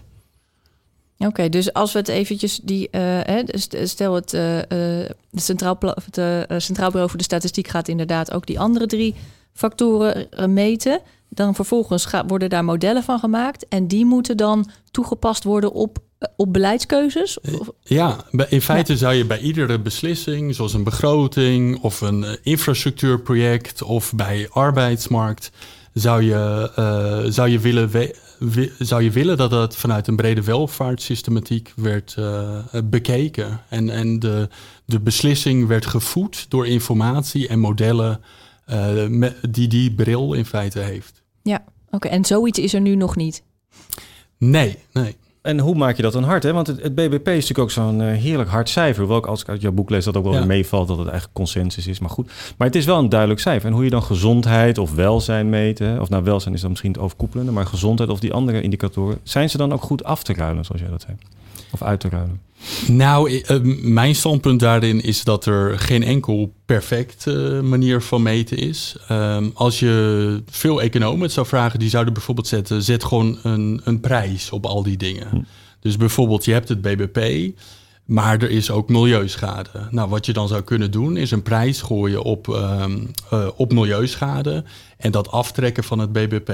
[1.19, 4.59] Oké, dus als we het eventjes die, eh, hè, st- stel het, eh,
[5.03, 5.79] eh, het Centraal,
[6.11, 9.15] het Centraal Bureau voor de Statistiek gaat inderdaad ook die andere drie
[9.53, 11.01] factoren meten.
[11.29, 15.99] Dan vervolgens worden daar modellen van gemaakt en die moeten dan toegepast worden op,
[16.37, 17.41] op beleidskeuzes.
[17.41, 22.25] Of- of- Ja, in feite zou je bij iedere beslissing, zoals een begroting of een
[22.25, 25.51] eh, infrastructuurproject of bij arbeidsmarkt,
[25.93, 30.43] zou je, eh, zou je, willen, we- zou je willen dat het vanuit een brede
[30.43, 33.61] welvaartssystematiek werd eh, bekeken.
[33.69, 34.49] En, en de,
[34.85, 38.21] de beslissing werd gevoed door informatie en modellen
[38.67, 41.23] eh, me- die die bril in feite heeft.
[41.43, 42.09] ja, oké.
[42.09, 43.43] En zoiets is er nu nog niet.
[44.39, 45.17] Nee, nee.
[45.45, 46.43] En hoe maak je dat dan hard?
[46.43, 46.53] Hè?
[46.53, 48.99] Want het, het BBP is natuurlijk ook zo'n eh, heerlijk hard cijfer.
[49.01, 50.45] Hoewel ik als ik uit jouw boek lees dat ook wel Ja.
[50.45, 51.99] meevalt dat het eigenlijk consensus is.
[51.99, 53.69] Maar goed, maar het is wel een duidelijk cijfer.
[53.69, 55.99] En hoe je dan gezondheid of welzijn meet, hè?
[56.01, 59.51] of nou welzijn is dan misschien het overkoepelende, maar gezondheid of die andere indicatoren, zijn
[59.51, 61.17] ze dan ook goed af te ruilen, zoals jij dat zei?
[61.73, 62.41] Of uit te ruilen?
[62.89, 68.23] Nou, i- eh, mijn standpunt daarin is dat er geen enkel perfect eh, manier van
[68.23, 68.97] meten is.
[69.09, 73.81] Ehm, als je veel economen het zou vragen, die zouden bijvoorbeeld zetten, zet gewoon een,
[73.85, 75.47] een prijs op al die dingen.
[75.81, 77.51] Dus bijvoorbeeld, je hebt het BBP,
[78.05, 79.71] maar er is ook milieuschade.
[79.91, 82.99] Nou, wat je dan zou kunnen doen, is een prijs gooien op, ehm,
[83.31, 84.65] eh, op milieuschade
[84.99, 86.53] en dat aftrekken van het BBP.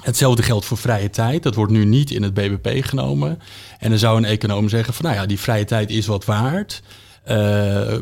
[0.00, 1.42] Hetzelfde geldt voor vrije tijd.
[1.42, 3.38] Dat wordt nu niet in het BBP genomen.
[3.78, 6.82] En dan zou een econoom zeggen van, nou ja, die vrije tijd is wat waard.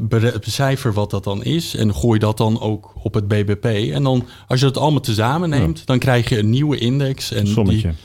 [0.03, 3.65] Bere- becijfer wat dat dan is en gooi dat dan ook op het BBP.
[3.93, 7.33] En dan, als je het allemaal tezamen neemt, dan krijg je een nieuwe index.
[7.33, 7.81] En Sommetje.
[7.89, 7.97] Die,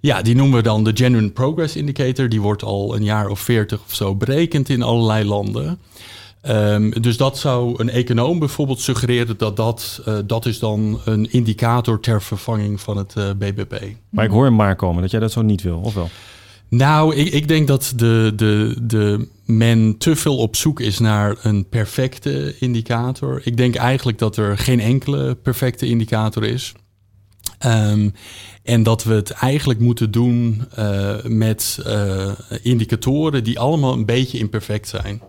[0.00, 2.28] Ja, die noemen we dan de Genuine Progress Indicator.
[2.28, 5.78] Die wordt al een jaar of veertig of zo berekend in allerlei landen.
[6.48, 11.32] Um, dus dat zou een econoom bijvoorbeeld suggereren dat dat, uh, dat is dan een
[11.32, 13.80] indicator ter vervanging van het uh, BBP.
[14.10, 16.10] Maar ik hoor hem maar komen dat jij dat zo niet wil, of wel?
[16.68, 21.36] Nou, ik, ik denk dat de, de, de men te veel op zoek is naar
[21.42, 23.40] een perfecte indicator.
[23.44, 26.72] Ik denk eigenlijk dat er geen enkele perfecte indicator is.
[27.66, 28.14] Um,
[28.62, 31.78] en dat we het eigenlijk moeten doen uh, met
[32.62, 35.22] indicatoren die allemaal een beetje imperfect zijn.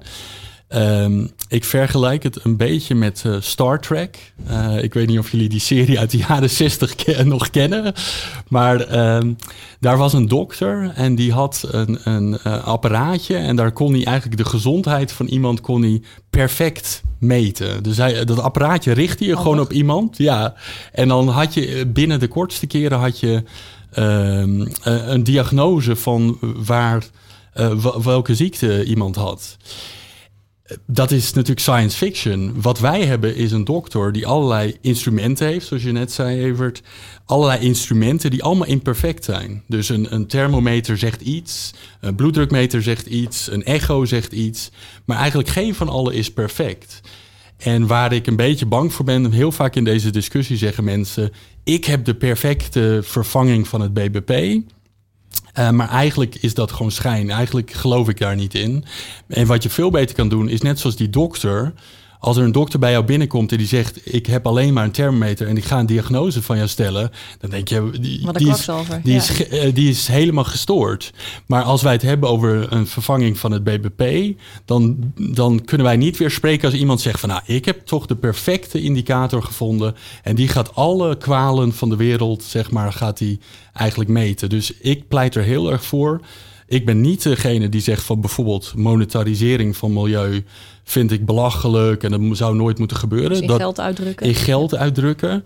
[0.75, 4.33] Um, ik vergelijk het een beetje met uh, Star Trek.
[4.49, 7.93] Uh, ik weet niet of jullie die serie uit de jaren 60 ke nog kennen.
[8.47, 9.35] Maar um,
[9.79, 13.35] daar was een dokter en die had een, een uh, apparaatje.
[13.35, 17.83] En daar kon hij eigenlijk de gezondheid van iemand kon hij perfect meten.
[17.83, 20.17] Dus hij, dat apparaatje richtte je gewoon op iemand.
[20.17, 20.53] Ja.
[20.91, 23.43] En dan had je binnen de kortste keren had je
[23.97, 27.03] um, een diagnose van waar,
[28.03, 29.57] welke ziekte iemand had
[30.85, 32.61] dat is natuurlijk science fiction.
[32.61, 36.81] Wat wij hebben is een dokter die allerlei instrumenten heeft, zoals je net zei, Evert.
[37.25, 39.63] Allerlei instrumenten die allemaal imperfect zijn.
[39.67, 44.71] Dus een, een thermometer zegt iets, een bloeddrukmeter zegt iets, een echo zegt iets.
[45.05, 47.01] Maar eigenlijk geen van alle is perfect.
[47.57, 51.31] En waar ik een beetje bang voor ben, heel vaak in deze discussie zeggen mensen:
[51.63, 54.61] ik heb de perfecte vervanging van het BBP.
[55.59, 57.29] Uh, maar eigenlijk is dat gewoon schijn.
[57.29, 58.85] Eigenlijk geloof ik daar niet in.
[59.27, 61.73] En wat je veel beter kan doen, is net zoals die dokter.
[62.21, 64.91] Als er een dokter bij jou binnenkomt en die zegt: Ik heb alleen maar een
[64.91, 67.11] thermometer en ik ga een diagnose van jou stellen.
[67.39, 67.99] Dan denk je: Die,
[68.31, 68.65] die, is,
[69.03, 69.17] die, ja.
[69.17, 71.13] is, uh, die is helemaal gestoord.
[71.45, 74.33] Maar als wij het hebben over een vervanging van het BBP,
[74.65, 78.05] dan, dan kunnen wij niet weer spreken als iemand zegt: van nou, ik heb toch
[78.05, 79.95] de perfecte indicator gevonden.
[80.23, 83.39] En die gaat alle kwalen van de wereld, zeg maar, gaat die
[83.73, 84.49] eigenlijk meten.
[84.49, 86.21] Dus ik pleit er heel erg voor.
[86.71, 90.43] Ik ben niet degene die zegt van bijvoorbeeld monetarisering van milieu
[90.83, 93.29] vind ik belachelijk en dat zou nooit moeten gebeuren.
[93.29, 94.25] Dus in dat, geld uitdrukken.
[94.25, 95.45] In geld uitdrukken.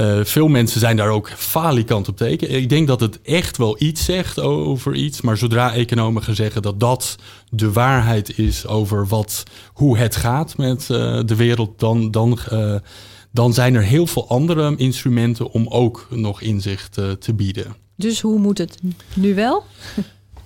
[0.00, 2.50] Uh, veel mensen zijn daar ook falikant op teken.
[2.50, 6.62] Ik denk dat het echt wel iets zegt over iets, maar zodra economen gaan zeggen
[6.62, 7.16] dat dat
[7.50, 12.74] de waarheid is over wat, hoe het gaat met uh, de wereld, dan, dan, uh,
[13.32, 17.74] dan zijn er heel veel andere instrumenten om ook nog inzicht te bieden.
[17.96, 18.80] Dus hoe moet het
[19.14, 19.64] nu wel?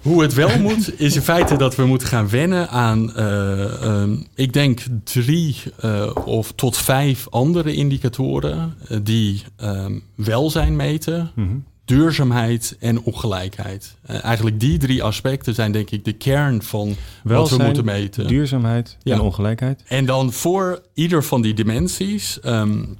[0.02, 4.26] Hoe het wel moet, is in feite dat we moeten gaan wennen aan, uh, um,
[4.34, 11.46] ik denk, drie uh, of tot vijf andere indicatoren uh, die um, welzijn meten, mm
[11.46, 11.64] -hmm.
[11.84, 13.96] duurzaamheid en ongelijkheid.
[14.06, 18.26] eigenlijk die drie aspecten zijn denk ik de kern van welzijn, wat we moeten meten.
[18.26, 19.14] Duurzaamheid ja.
[19.14, 19.82] en ongelijkheid.
[19.86, 22.96] En dan voor ieder van die dimensies, um,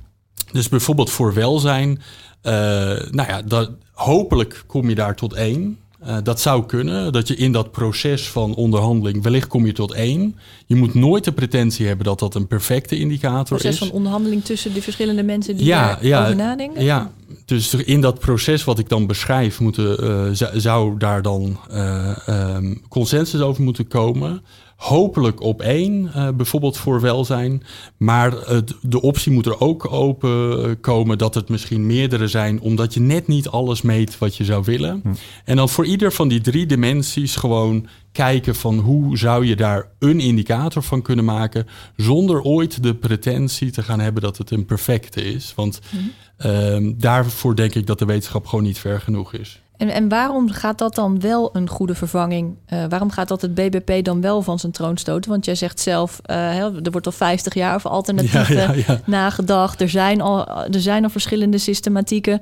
[0.52, 2.00] dus bijvoorbeeld voor welzijn,
[2.42, 5.78] nou ja, dat, hopelijk kom je daar tot één.
[6.06, 9.92] Uh, dat zou kunnen, dat je in dat proces van onderhandeling, wellicht kom je tot
[9.92, 10.36] één.
[10.66, 13.76] Je moet nooit de pretentie hebben dat dat een perfecte indicator proces is.
[13.76, 16.84] Proces van onderhandeling tussen de verschillende mensen die ja, daarover ja, nadenken?
[16.84, 17.12] Ja,
[17.44, 22.82] dus in dat proces wat ik dan beschrijf, moeten, uh, zou daar dan uh, um,
[22.88, 24.42] consensus over moeten komen.
[24.78, 27.62] Hopelijk op één, uh, bijvoorbeeld voor welzijn.
[27.96, 32.94] Maar uh, de optie moet er ook open komen dat het misschien meerdere zijn, omdat
[32.94, 35.00] je net niet alles meet wat je zou willen.
[35.02, 35.08] Hm.
[35.44, 39.88] En dan voor ieder van die drie dimensies gewoon kijken van hoe zou je daar
[39.98, 44.66] een indicator van kunnen maken, zonder ooit de pretentie te gaan hebben dat het een
[44.66, 45.52] perfecte is.
[45.56, 46.46] Want hm.
[46.46, 49.60] uh, daarvoor denk ik dat de wetenschap gewoon niet ver genoeg is.
[49.78, 52.56] En, en waarom gaat dat dan wel een goede vervanging?
[52.72, 55.30] Uh, waarom gaat dat het BBP dan wel van zijn troon stoten?
[55.30, 59.00] Want jij zegt zelf, uh, er wordt al 50 jaar over alternatieven ja, ja, ja.
[59.06, 59.80] nagedacht.
[59.80, 62.40] Er zijn, al, er zijn al verschillende systematieken.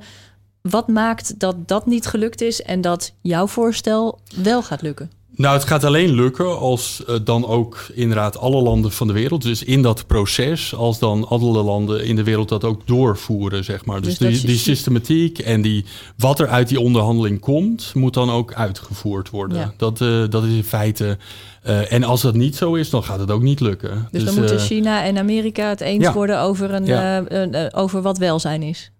[0.61, 5.11] Wat maakt dat dat niet gelukt is en dat jouw voorstel wel gaat lukken?
[5.37, 9.41] Nou, het gaat alleen lukken als uh, dan ook inderdaad alle landen van de wereld,
[9.41, 13.85] dus in dat proces, als dan alle landen in de wereld dat ook doorvoeren, zeg
[13.85, 14.01] maar.
[14.01, 18.29] Dus, dus die, die, systematiek en die, wat er uit die onderhandeling komt, moet dan
[18.29, 19.57] ook uitgevoerd worden.
[19.57, 19.73] Ja.
[19.77, 21.17] Dat, uh, dat is in feite.
[21.67, 23.89] Uh, en als dat niet zo is, dan gaat het ook niet lukken.
[23.89, 26.13] Dus, dus dan moeten China en Amerika het eens ja.
[26.13, 27.69] worden over, een, ja.
[27.73, 28.91] over wat welzijn is.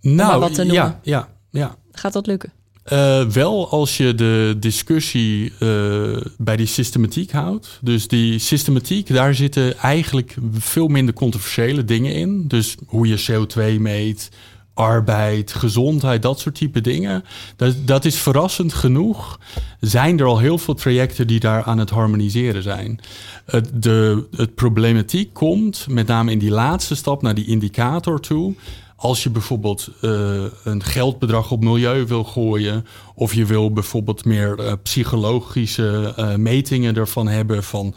[0.00, 0.66] Nou, wat te
[1.02, 1.76] ja, ja.
[1.92, 2.52] Gaat dat lukken?
[2.92, 7.78] Uh, wel als je de discussie uh, bij die systematiek houdt.
[7.82, 12.48] Dus die systematiek, daar zitten eigenlijk veel minder controversiële dingen in.
[12.48, 14.30] Dus hoe je CO2 meet,
[14.74, 17.24] arbeid, gezondheid, dat soort type dingen.
[17.56, 19.38] Dat, dat is verrassend genoeg.
[19.80, 23.00] Zijn er al heel veel trajecten die daar aan het harmoniseren zijn.
[23.44, 28.54] Het, de het problematiek komt met name in die laatste stap naar die indicator toe
[29.00, 34.58] als je bijvoorbeeld uh, een geldbedrag op milieu wil gooien, of je wil bijvoorbeeld meer
[34.58, 37.94] uh, psychologische uh, metingen ervan hebben van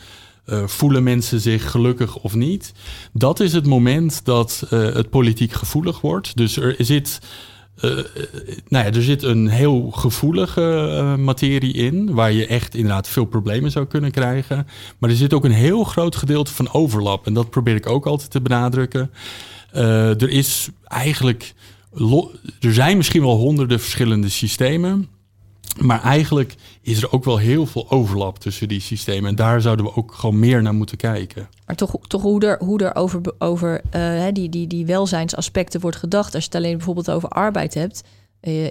[0.65, 2.73] voelen mensen zich gelukkig of niet,
[3.13, 6.37] dat is het moment dat het politiek gevoelig wordt.
[6.37, 7.19] Dus er zit.
[8.67, 13.71] nou ja, er zit een heel gevoelige materie in, waar je echt inderdaad veel problemen
[13.71, 14.67] zou kunnen krijgen.
[14.97, 17.25] Maar er zit ook een heel groot gedeelte van overlap.
[17.25, 19.11] En dat probeer ik ook altijd te benadrukken.
[19.75, 21.53] Uh, er is eigenlijk.
[22.59, 25.07] Er zijn misschien wel honderden verschillende systemen.
[25.79, 29.29] Maar eigenlijk is er ook wel heel veel overlap tussen die systemen.
[29.29, 31.49] En daar zouden we ook gewoon meer naar moeten kijken.
[31.65, 35.97] Maar toch, toch hoe er, hoe er over, over uh, die, die, die welzijnsaspecten wordt
[35.97, 36.33] gedacht.
[36.33, 38.09] Als je het alleen bijvoorbeeld over arbeid hebt eh,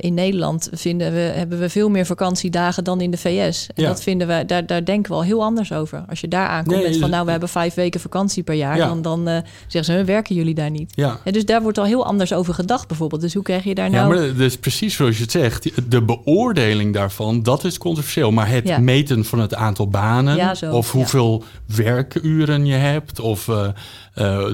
[0.01, 3.67] in Nederland vinden we, hebben we veel meer vakantiedagen dan in de VS.
[3.75, 6.05] En dat vinden we, daar, daar denken we al heel anders over.
[6.09, 8.77] Als je daar aankomt nee, met van nou, we hebben vijf weken vakantie per jaar,
[8.77, 10.93] dan, dan uh, zeggen ze, werken jullie daar niet?
[10.95, 11.19] Ja.
[11.25, 13.21] dus daar wordt al heel anders over gedacht bijvoorbeeld.
[13.21, 14.15] Dus hoe krijg je daar nou...
[14.15, 15.91] Ja, maar dat is precies zoals je het zegt.
[15.91, 18.31] De beoordeling daarvan, dat is controversieel.
[18.31, 23.69] Maar het meten van het aantal banen, of hoeveel werkuren je hebt, of uh,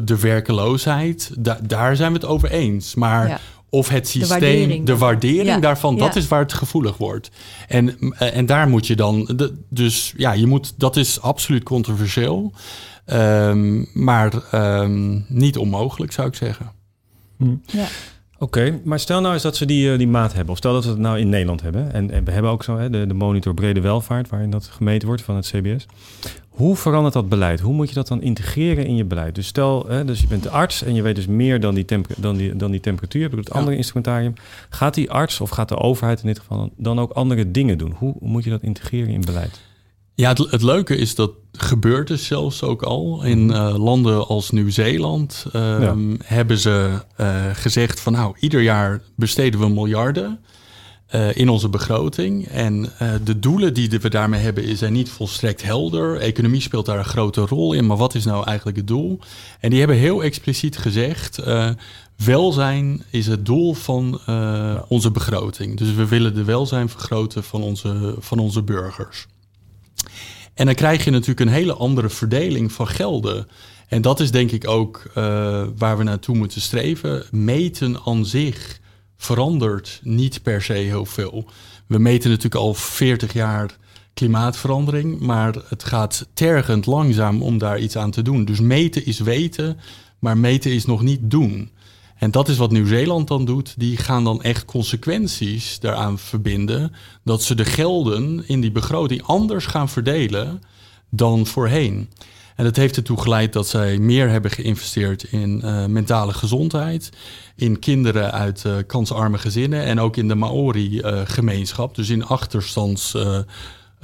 [0.04, 2.94] de werkeloosheid, da daar zijn we het over eens.
[2.94, 7.30] Maar of het systeem, de waardering, daarvan, dat is waar het gevoelig wordt.
[7.68, 12.52] En, eh, en daar moet je dan, dus ja, je moet, dat is absoluut controversieel,
[13.06, 16.72] um, maar um, niet onmogelijk zou ik zeggen.
[17.36, 17.54] Hm.
[17.66, 17.86] Ja.
[18.40, 20.52] Oké, maar stel nou eens dat ze die, uh, die maat hebben.
[20.52, 21.92] Of stel dat we het nou in Nederland hebben.
[21.92, 25.08] En, en we hebben ook zo hè, de, de monitor brede welvaart, waarin dat gemeten
[25.08, 25.86] wordt van het CBS.
[26.58, 27.60] Hoe verandert dat beleid?
[27.60, 29.34] Hoe moet je dat dan integreren in je beleid?
[29.34, 31.84] Dus stel, hè, dus je bent de arts en je weet dus meer dan die,
[32.16, 33.22] dan die, dan die temperatuur.
[33.22, 34.34] Heb ik het andere instrumentarium.
[34.68, 37.94] Gaat die arts of gaat de overheid in dit geval dan ook andere dingen doen?
[37.96, 39.60] Hoe moet je dat integreren in beleid?
[40.14, 43.22] Ja, het, het leuke is dat gebeurt dus zelfs ook al.
[43.24, 43.54] In mhm.
[43.54, 46.90] uh, landen als Nieuw-Zeeland um, hebben ze
[47.20, 50.40] uh, gezegd van nou, ieder jaar besteden we miljarden.
[51.14, 52.46] Uh, in onze begroting.
[52.46, 56.16] En uh, de doelen die we daarmee hebben zijn niet volstrekt helder.
[56.16, 59.18] Economie speelt daar een grote rol in, maar wat is nou eigenlijk het doel?
[59.60, 61.70] En die hebben heel expliciet gezegd: uh,
[62.16, 64.20] welzijn is het doel van
[64.88, 65.76] onze begroting.
[65.76, 69.26] Dus we willen de welzijn vergroten van onze, van onze burgers.
[70.54, 73.48] En dan krijg je natuurlijk een hele andere verdeling van gelden.
[73.88, 75.02] En dat is denk ik ook
[75.76, 77.24] waar we naartoe moeten streven.
[77.30, 78.80] Meten aan zich
[79.18, 81.44] verandert niet per se heel veel.
[81.86, 83.76] We meten natuurlijk al 40 jaar
[84.14, 88.44] klimaatverandering, maar het gaat tergend langzaam om daar iets aan te doen.
[88.44, 89.78] Dus meten is weten,
[90.18, 91.70] maar meten is nog niet doen.
[92.16, 93.74] En dat is wat Nieuw-Zeeland dan doet.
[93.76, 96.92] Die gaan dan echt consequenties daaraan verbinden
[97.24, 100.62] dat ze de gelden in die begroting anders gaan verdelen
[101.10, 102.08] dan voorheen.
[102.58, 107.10] En dat heeft ertoe geleid dat zij meer hebben geïnvesteerd in uh, mentale gezondheid,
[107.56, 113.16] in kinderen uit uh, kansarme gezinnen en ook in de Maori-gemeenschap, dus in achterstands.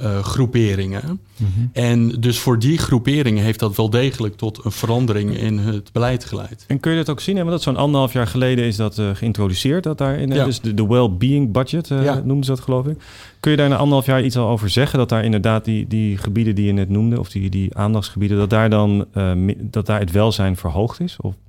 [0.01, 1.19] Uh, uh, groeperingen.
[1.37, 1.49] Mhm.
[1.73, 6.25] En dus voor die groeperingen heeft dat wel degelijk tot een verandering in het beleid
[6.25, 6.65] geleid.
[6.67, 7.35] En kun je dat ook zien?
[7.35, 9.83] Want dat zo'n anderhalf jaar geleden is dat uh, geïntroduceerd.
[9.83, 10.45] Dat daarin, ja.
[10.45, 12.13] dus de, de well-being budget uh, ja.
[12.13, 12.97] noemden ze dat geloof ik.
[13.39, 14.99] Kun je daar na anderhalf jaar iets al over zeggen?
[14.99, 18.49] Dat daar inderdaad die, die gebieden die je net noemde, of die, die aandachtsgebieden, dat
[18.49, 19.05] daar dan
[19.61, 21.17] dat daar het welzijn verhoogd is?
[21.21, 21.44] Of eh,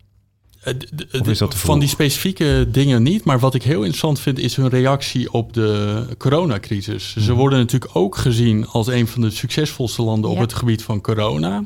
[1.49, 3.25] van die specifieke dingen niet.
[3.25, 7.13] Maar wat ik heel interessant vind, is hun reactie op de coronacrisis.
[7.13, 7.33] Ze mhm.
[7.33, 11.65] worden natuurlijk ook gezien als een van de succesvolste landen op het gebied van corona.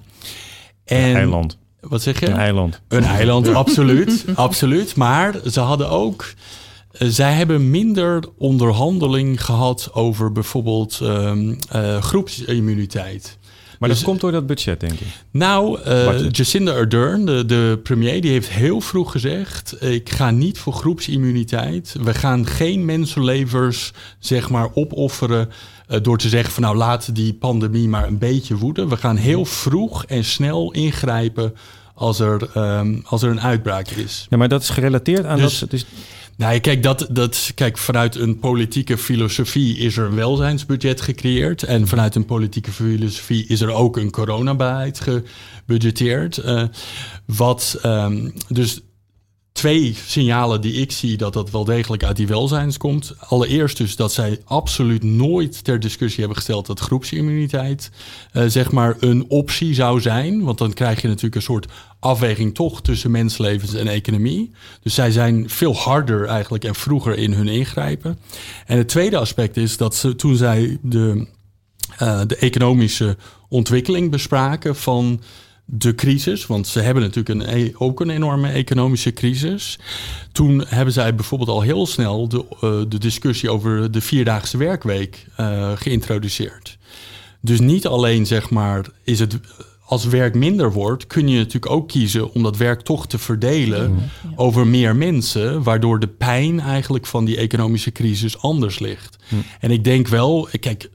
[0.84, 1.58] En, een eiland.
[1.80, 2.26] Wat zeg je?
[2.26, 2.80] Een eiland.
[2.88, 4.24] Een eiland, absoluut.
[4.34, 4.96] absoluut.
[4.96, 6.34] Maar ze hadden ook.
[6.90, 13.38] Eh, zij hebben minder onderhandeling gehad over bijvoorbeeld um, uh, groepsimmuniteit.
[13.80, 15.06] Maar dus, dat komt door dat budget, denk ik.
[15.30, 19.76] Nou, uh, Jacinda Ardern, de, de, premier, die heeft heel vroeg gezegd...
[19.82, 21.96] ik ga niet voor groepsimmuniteit.
[22.02, 25.48] We gaan geen mensenlevers, zeg maar, opofferen...
[25.88, 28.88] Uh, door te zeggen van nou, laat die pandemie maar een beetje woeden.
[28.88, 31.54] We gaan heel vroeg en snel ingrijpen
[31.94, 34.26] als er, um, als er een uitbraak is.
[34.30, 35.70] Ja, maar dat is gerelateerd aan dus, dat...
[35.70, 35.84] Dus
[36.40, 41.62] nou, kijk, dat, dat, kijk, vanuit een politieke filosofie is er een welzijnsbudget gecreëerd.
[41.62, 46.36] En vanuit een politieke filosofie is er ook een coronabeleid gebudgeteerd.
[46.44, 46.62] Uh,
[47.26, 48.80] wat um, dus
[49.60, 53.14] twee signalen die ik zie dat dat wel degelijk uit die welzijns komt.
[53.18, 57.90] Allereerst dus dat zij absoluut nooit ter discussie hebben gesteld dat groepsimmuniteit
[58.32, 60.42] uh, zeg maar een optie zou zijn.
[60.42, 61.66] Want dan krijg je natuurlijk een soort
[61.98, 64.50] afweging toch tussen menslevens en economie.
[64.82, 68.18] Dus zij zijn veel harder eigenlijk en vroeger in hun ingrijpen.
[68.66, 71.26] En het tweede aspect is dat ze toen zij de,
[72.02, 73.16] uh, de economische
[73.48, 75.20] ontwikkeling bespraken van
[75.72, 79.78] de crisis, want ze hebben natuurlijk een, e- ook een enorme economische crisis.
[80.32, 85.26] Toen hebben zij bijvoorbeeld al heel snel de, uh, de discussie over de vierdaagse werkweek
[85.40, 86.78] uh, geïntroduceerd.
[87.40, 89.38] Dus niet alleen zeg maar is het
[89.84, 94.10] als werk minder wordt, kun je natuurlijk ook kiezen om dat werk toch te verdelen
[94.36, 99.16] over meer mensen, waardoor de pijn eigenlijk van die economische crisis anders ligt.
[99.60, 100.90] En ik denk wel, kijk,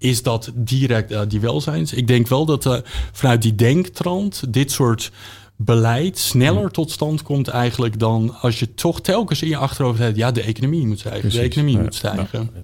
[0.00, 1.92] is dat direct uh, die welzijns?
[1.92, 2.74] Ik denk wel dat uh,
[3.12, 5.10] vanuit die denktrand dit soort
[5.56, 10.16] beleid sneller tot stand komt eigenlijk dan als je toch telkens in je achterhoofd hebt,
[10.16, 11.38] ja, de economie moet stijgen, Precies.
[11.38, 11.82] de economie ja.
[11.82, 12.50] moet stijgen.
[12.54, 12.62] Ja.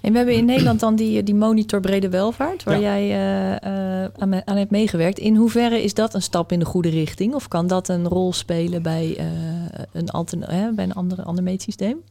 [0.00, 4.46] En we hebben in Nederland dan die, die monitor brede welvaart, waar jij uh, aan,
[4.46, 5.18] aan, hebt meegewerkt.
[5.18, 7.34] In hoeverre is dat een stap in de goede richting?
[7.34, 9.18] Of kan dat een rol spelen bij,
[9.92, 12.02] een, altern bij een andere, ander meetsysteem?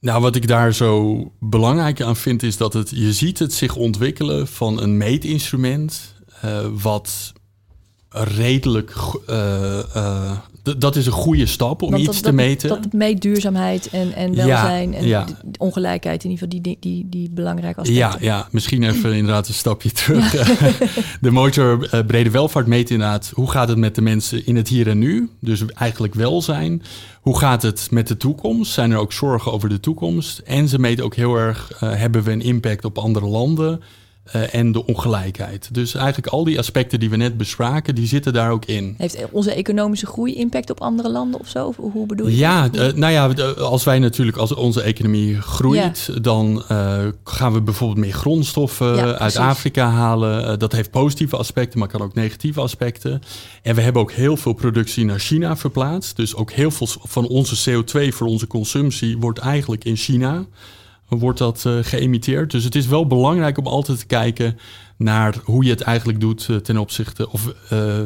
[0.00, 3.76] Nou, wat ik daar zo belangrijk aan vind, is dat het, je ziet het zich
[3.76, 7.32] ontwikkelen van een meetinstrument uh, wat
[8.10, 8.96] redelijk
[9.30, 10.32] uh, uh,
[10.78, 12.68] dat is een goede stap om iets te meten.
[12.68, 15.26] Dat meet duurzaamheid en, en welzijn en ja.
[15.58, 18.04] ongelijkheid in ieder geval, die, die, die, belangrijke aspecten.
[18.04, 20.30] Ja, ja, misschien even inderdaad een stapje terug.
[21.20, 24.68] de motor uh, brede welvaart meet inderdaad hoe gaat het met de mensen in het
[24.68, 25.30] hier en nu.
[25.40, 26.82] Dus eigenlijk welzijn.
[27.20, 28.72] Hoe gaat het met de toekomst?
[28.72, 30.38] Zijn er ook zorgen over de toekomst?
[30.38, 33.80] En ze meten ook heel erg, uh, hebben we een impact op andere landen?
[34.36, 35.68] Uh, en de ongelijkheid.
[35.72, 38.94] Dus eigenlijk al die aspecten die we net bespraken, die zitten daar ook in.
[38.98, 41.74] Heeft onze economische groei impact op andere landen of zo?
[41.76, 42.36] hoe bedoel je?
[42.36, 46.20] Ja, uh, nou ja, als wij natuurlijk, als onze economie groeit, ja.
[46.20, 50.58] dan uh, gaan we bijvoorbeeld meer grondstoffen ja, uit Afrika halen.
[50.58, 53.22] dat heeft positieve aspecten, maar kan ook negatieve aspecten.
[53.62, 56.16] En we hebben ook heel veel productie naar China verplaatst.
[56.16, 60.46] Dus ook heel veel van onze CO2 voor onze consumptie wordt eigenlijk in China
[61.18, 62.50] wordt dat uh, geëmiteerd.
[62.50, 64.58] Dus het is wel belangrijk om altijd te kijken
[64.96, 68.00] naar hoe je het eigenlijk doet uh, ten opzichte of uh,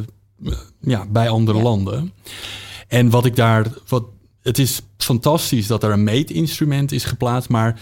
[0.80, 1.64] ja, bij andere ja.
[1.64, 2.12] landen.
[2.88, 4.04] En wat ik daar, wat,
[4.42, 7.80] het is fantastisch dat er een meetinstrument is geplaatst, maar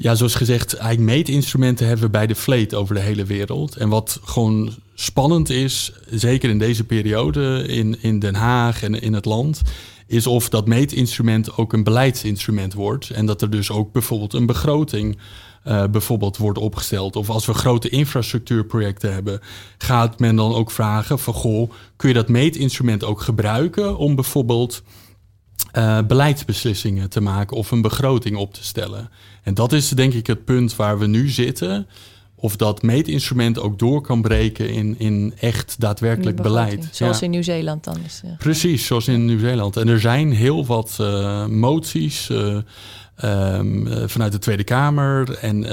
[0.00, 3.76] ja, zoals gezegd, eigenlijk meetinstrumenten hebben we bij de fleet over de hele wereld.
[3.76, 9.12] En wat gewoon spannend is, zeker in deze periode in, in Den Haag en in
[9.12, 9.62] het land,
[10.06, 13.10] is of dat meetinstrument ook een beleidsinstrument wordt.
[13.10, 15.18] En dat er dus ook bijvoorbeeld een begroting
[15.66, 17.16] uh, bijvoorbeeld wordt opgesteld.
[17.16, 19.40] Of als we grote infrastructuurprojecten hebben,
[19.78, 24.82] gaat men dan ook vragen van goh, kun je dat meetinstrument ook gebruiken om bijvoorbeeld
[25.72, 29.10] uh, beleidsbeslissingen te maken of een begroting op te stellen.
[29.42, 31.86] En dat is denk ik het punt waar we nu zitten
[32.34, 36.88] of dat meetinstrument ook door kan breken in, in echt daadwerkelijk beleid.
[36.90, 38.20] Zoals in Nieuw-Zeeland dan is.
[38.24, 39.76] Uh, Precies, zoals in Nieuw-Zeeland.
[39.76, 45.64] En er zijn heel wat uh, moties um, vanuit de Tweede Kamer en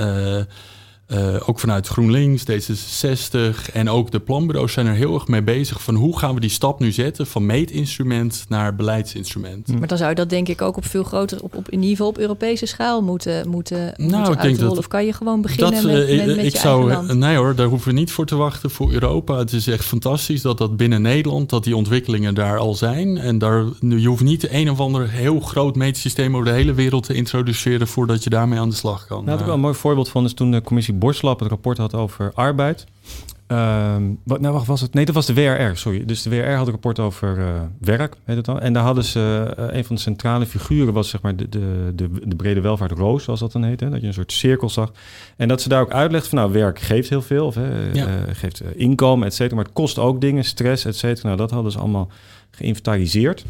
[1.08, 5.84] uh, ook vanuit GroenLinks, D66 en ook de planbureaus zijn er heel erg mee bezig
[5.84, 9.80] van hoe gaan we die stap nu zetten van meetinstrument naar beleidsinstrument.
[9.80, 11.90] Maar dan zou je dat denk ik ook op veel groter, op, op in ieder
[11.90, 15.42] geval op Europese schaal moeten, moeten, nou, moeten ik denk dat, Of kan je gewoon
[15.42, 17.14] beginnen dat, met, met, met ik je zou, land?
[17.14, 19.38] Nee hoor, daar hoeven we niet voor te wachten voor Europa.
[19.38, 23.18] Het is echt fantastisch dat dat binnen Nederland, dat die ontwikkelingen daar al zijn.
[23.18, 27.04] En daar, je hoeft niet een of ander heel groot meetsysteem over de hele wereld
[27.04, 29.18] te introduceren voordat je daarmee aan de slag kan.
[29.18, 31.78] Nou, dat is wel een mooi voorbeeld van is toen de commissie Borslap het rapport
[31.78, 32.86] had over arbeid.
[33.48, 34.94] Um, wat, nou, wacht, was het?
[34.94, 36.06] Nee, dat was de WRR, sorry.
[36.06, 37.46] Dus de WRR had een rapport over uh,
[37.80, 38.60] werk, heet het dan.
[38.60, 41.92] En daar hadden ze, uh, een van de centrale figuren was zeg maar de, de,
[41.96, 43.80] de, de brede welvaart roos, zoals dat dan heet.
[43.80, 43.90] Hè?
[43.90, 44.92] Dat je een soort cirkel zag.
[45.38, 47.46] En dat ze daar ook uitlegde van, nou, werk geeft heel veel.
[47.46, 48.08] Of, hè, ja.
[48.08, 49.56] uh, geeft inkomen, et cetera.
[49.56, 51.28] Maar het kost ook dingen, stress, et cetera.
[51.28, 52.10] Nou, dat hadden ze allemaal
[52.52, 53.46] geïnventariseerd.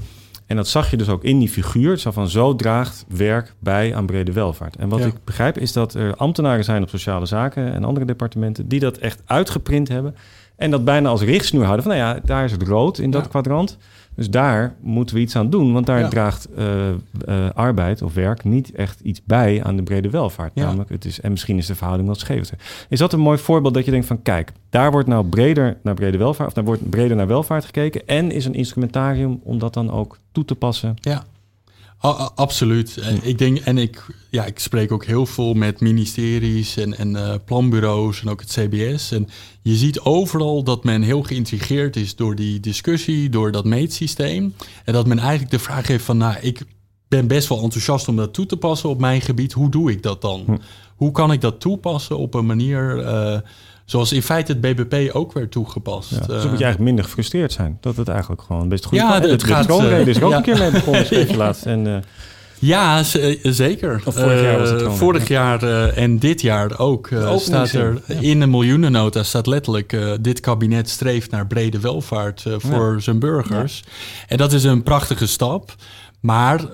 [0.45, 1.97] En dat zag je dus ook in die figuur.
[1.97, 4.75] Zo van zo draagt werk bij aan brede welvaart.
[4.75, 5.05] En wat ja.
[5.05, 8.97] ik begrijp is dat er ambtenaren zijn op sociale zaken en andere departementen die dat
[8.97, 10.15] echt uitgeprint hebben.
[10.55, 13.27] En dat bijna als richtsnoer houden van nou ja, daar is het rood in dat
[13.27, 13.77] kwadrant.
[14.15, 16.07] Dus daar moeten we iets aan doen, want daar ja.
[16.07, 20.51] draagt uh, uh, arbeid of werk niet echt iets bij aan de brede welvaart.
[20.55, 20.65] Ja.
[20.65, 22.51] Namelijk, het is, en misschien is de verhouding wat scheef.
[22.89, 25.93] Is dat een mooi voorbeeld dat je denkt van kijk, daar wordt nou breder naar
[25.93, 29.73] brede welvaart, of daar wordt breder naar welvaart gekeken en is een instrumentarium om dat
[29.73, 30.95] dan ook toe te passen?
[30.95, 31.23] Ja.
[32.01, 32.95] Oh, absoluut.
[32.95, 33.17] Hm.
[33.21, 37.33] Ik denk, en ik, ja, ik spreek ook heel veel met ministeries en, en uh,
[37.45, 39.11] planbureaus en ook het CBS.
[39.11, 39.29] En
[39.61, 44.53] je ziet overal dat men heel geïntrigeerd is door die discussie, door dat meetsysteem.
[44.85, 46.61] En dat men eigenlijk de vraag heeft van, nou, ik
[47.07, 49.53] ben best wel enthousiast om dat toe te passen op mijn gebied.
[49.53, 50.43] Hoe doe ik dat dan?
[50.45, 50.57] Hm.
[50.95, 52.97] Hoe kan ik dat toepassen op een manier...
[52.97, 53.37] Uh,
[53.85, 56.09] Zoals in feite het BBP ook werd toegepast.
[56.09, 57.77] Ja, dus dan moet je eigenlijk minder gefrustreerd zijn.
[57.81, 59.21] Dat het eigenlijk gewoon best goed ja, is.
[59.21, 59.69] Het, het gaat...
[59.69, 60.37] Uh, is ook ja.
[60.37, 61.65] een keer mee begonnen, laatst.
[61.65, 61.97] En, uh,
[62.59, 63.03] Ja,
[63.43, 64.01] zeker.
[64.05, 67.71] Of vorig jaar was het uh, Vorig jaar uh, en dit jaar ook, uh, staat
[67.71, 68.15] er ja.
[68.19, 69.97] in de miljoenennota staat letterlijk...
[70.21, 72.99] dit kabinet streeft naar brede welvaart voor ja.
[72.99, 73.83] zijn burgers.
[73.85, 73.91] Ja.
[74.27, 75.75] En dat is een prachtige stap.
[76.25, 76.65] Maar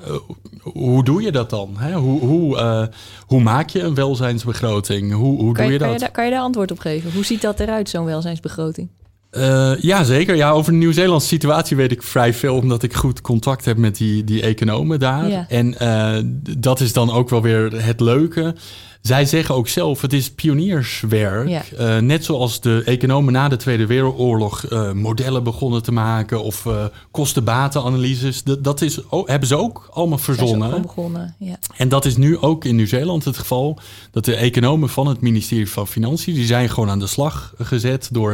[0.61, 1.75] hoe doe je dat dan?
[1.77, 1.93] Hè?
[1.93, 2.89] Hoe, hoe,
[3.25, 5.13] hoe maak je een welzijnsbegroting?
[5.13, 5.87] Hoe, hoe kan doe je, je dat?
[5.87, 7.11] Kan je, daar, kan je daar antwoord op geven?
[7.13, 8.89] Hoe ziet dat eruit, zo'n welzijnsbegroting?
[9.31, 10.35] Uh, ja, zeker.
[10.35, 13.97] Ja, over de Nieuw-Zeelandse situatie weet ik vrij veel, omdat ik goed contact heb met
[13.97, 15.29] die, die economen daar.
[15.29, 15.45] Ja.
[15.47, 16.17] En uh,
[16.59, 18.55] dat is dan ook wel weer het leuke.
[19.01, 21.47] Zij zeggen ook zelf, het is pionierswerk.
[21.47, 21.63] Ja.
[21.79, 26.67] Uh, net zoals de economen na de Tweede Wereldoorlog modellen begonnen te maken of
[27.11, 28.43] kosten-batenanalyses.
[28.43, 30.73] Dat, dat is, oh, hebben ze ook allemaal verzonnen.
[30.73, 31.59] Ook begonnen, ja.
[31.77, 33.79] En dat is nu ook in Nieuw-Zeeland het geval.
[34.11, 38.09] Dat de economen van het ministerie van Financiën, die zijn gewoon aan de slag gezet
[38.11, 38.33] door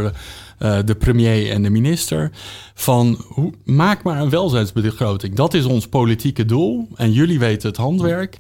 [0.59, 2.32] uh, de premier en de minister.
[2.74, 5.36] Van hoe, maak maar een welzijnsbegroting.
[5.36, 6.88] Dat is ons politieke doel.
[6.95, 8.38] En jullie weten het handwerk.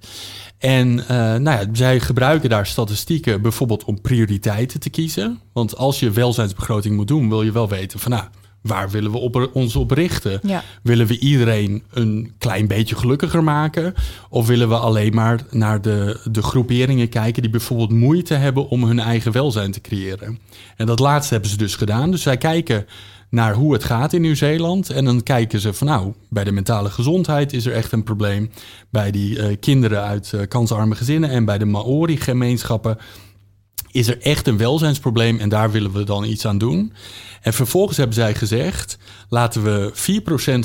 [0.57, 5.39] En uh, nou ja, zij gebruiken daar statistieken bijvoorbeeld om prioriteiten te kiezen.
[5.53, 8.23] Want als je welzijnsbegroting moet doen, wil je wel weten van nou,
[8.61, 10.39] waar willen we op, ons op richten?
[10.43, 10.63] Ja.
[10.83, 13.93] Willen we iedereen een klein beetje gelukkiger maken?
[14.29, 18.83] Of willen we alleen maar naar de, de groeperingen kijken die bijvoorbeeld moeite hebben om
[18.83, 20.39] hun eigen welzijn te creëren?
[20.75, 22.11] En dat laatste hebben ze dus gedaan.
[22.11, 22.85] Dus zij kijken
[23.29, 24.89] naar hoe het gaat in Nieuw-Zeeland.
[24.89, 28.51] En dan kijken ze van nou, bij de mentale gezondheid is er echt een probleem.
[28.89, 32.97] Bij die uh, kinderen uit uh, kansarme gezinnen en bij de Maori-gemeenschappen
[33.91, 36.93] is er echt een welzijnsprobleem en daar willen we dan iets aan doen.
[37.41, 38.97] En vervolgens hebben zij gezegd:
[39.29, 39.91] laten we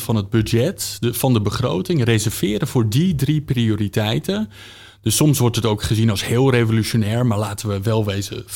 [0.00, 4.50] 4% van het budget van de begroting reserveren voor die drie prioriteiten.
[5.02, 8.46] Dus soms wordt het ook gezien als heel revolutionair, maar laten we wel wezen: 4%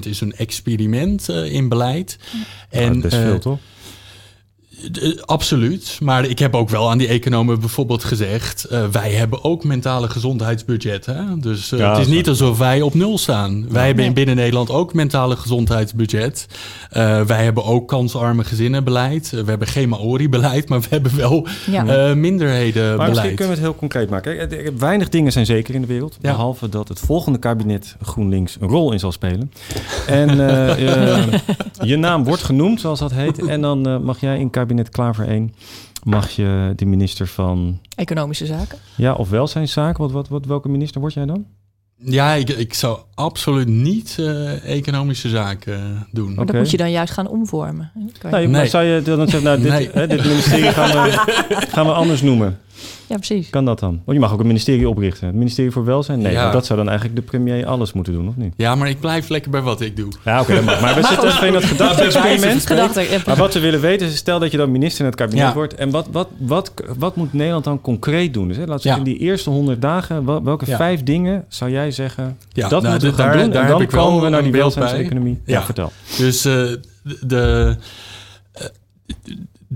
[0.00, 2.18] is een experiment uh, in beleid.
[2.70, 3.58] Ja, en, best veel, uh, toch?
[5.24, 5.98] Absoluut.
[6.02, 10.08] Maar ik heb ook wel aan die economen bijvoorbeeld gezegd: uh, wij hebben ook mentale
[10.08, 11.06] gezondheidsbudget.
[11.06, 11.38] Hè?
[11.38, 13.56] Dus uh, ja, het is niet alsof wij op nul staan.
[13.56, 16.46] Ja, wij hebben in binnen Nederland ook mentale gezondheidsbudget.
[16.92, 19.30] Uh, wij hebben ook kansarme gezinnenbeleid.
[19.30, 22.14] we hebben geen Maori-beleid, maar we hebben wel ja.
[22.14, 22.98] minderhedenbeleid.
[22.98, 24.48] Maar misschien kunnen we het heel concreet maken.
[24.48, 26.18] Kijk, weinig dingen zijn zeker in de wereld.
[26.20, 29.52] Behalve dat het volgende kabinet GroenLinks een rol in zal spelen.
[30.06, 30.36] En
[31.90, 33.46] je naam wordt genoemd, zoals dat heet.
[33.46, 35.54] En dan mag jij in kabinet Klaver 1
[36.02, 37.80] mag je de minister van...
[37.94, 38.78] Economische Zaken.
[38.96, 40.02] Ja, of Welzijnszaken.
[40.02, 41.44] Wat, wat, wat, welke minister word jij dan?
[41.96, 46.34] Ja, ik, ik zou absoluut niet uh, economische zaken doen.
[46.34, 47.90] Maar dat moet je dan juist gaan omvormen.
[48.18, 48.36] Kan je...
[48.36, 49.88] Nee, maar zou je dan zeggen, nou, dit, Nee.
[49.92, 51.10] hè, dit ministerie gaan we,
[51.74, 52.58] gaan we anders noemen?
[53.06, 53.50] Ja, precies.
[53.50, 53.90] Kan dat dan?
[53.90, 55.26] Want je mag ook een ministerie oprichten.
[55.26, 56.18] Het ministerie voor Welzijn?
[56.18, 56.50] Nee, Ja.
[56.50, 58.52] dat zou dan eigenlijk de premier alles moeten doen, of niet?
[58.56, 60.08] Ja, maar ik blijf lekker bij wat ik doe.
[60.24, 60.60] Ja, oké.
[60.60, 62.66] Maar we zitten even in dat gedachte-experiment.
[62.66, 65.14] Gedachte, ja, Maar wat we willen weten is, stel dat je dan minister in het
[65.14, 65.54] kabinet Ja.
[65.54, 65.74] wordt.
[65.74, 68.48] En wat, wat, wat, wat moet Nederland dan concreet doen?
[68.48, 70.76] Dus, hè, laten we in die eerste honderd dagen, wel- welke Ja.
[70.76, 73.50] vijf dingen zou jij zeggen, Ja, dat nou, moeten we daar- gaan doen?
[73.50, 74.82] daar en dan komen we naar die beeld bij.
[74.82, 75.40] welzijnseconomie.
[75.44, 75.92] Ja, vertel.
[76.18, 76.62] Dus eh,
[77.20, 77.76] de,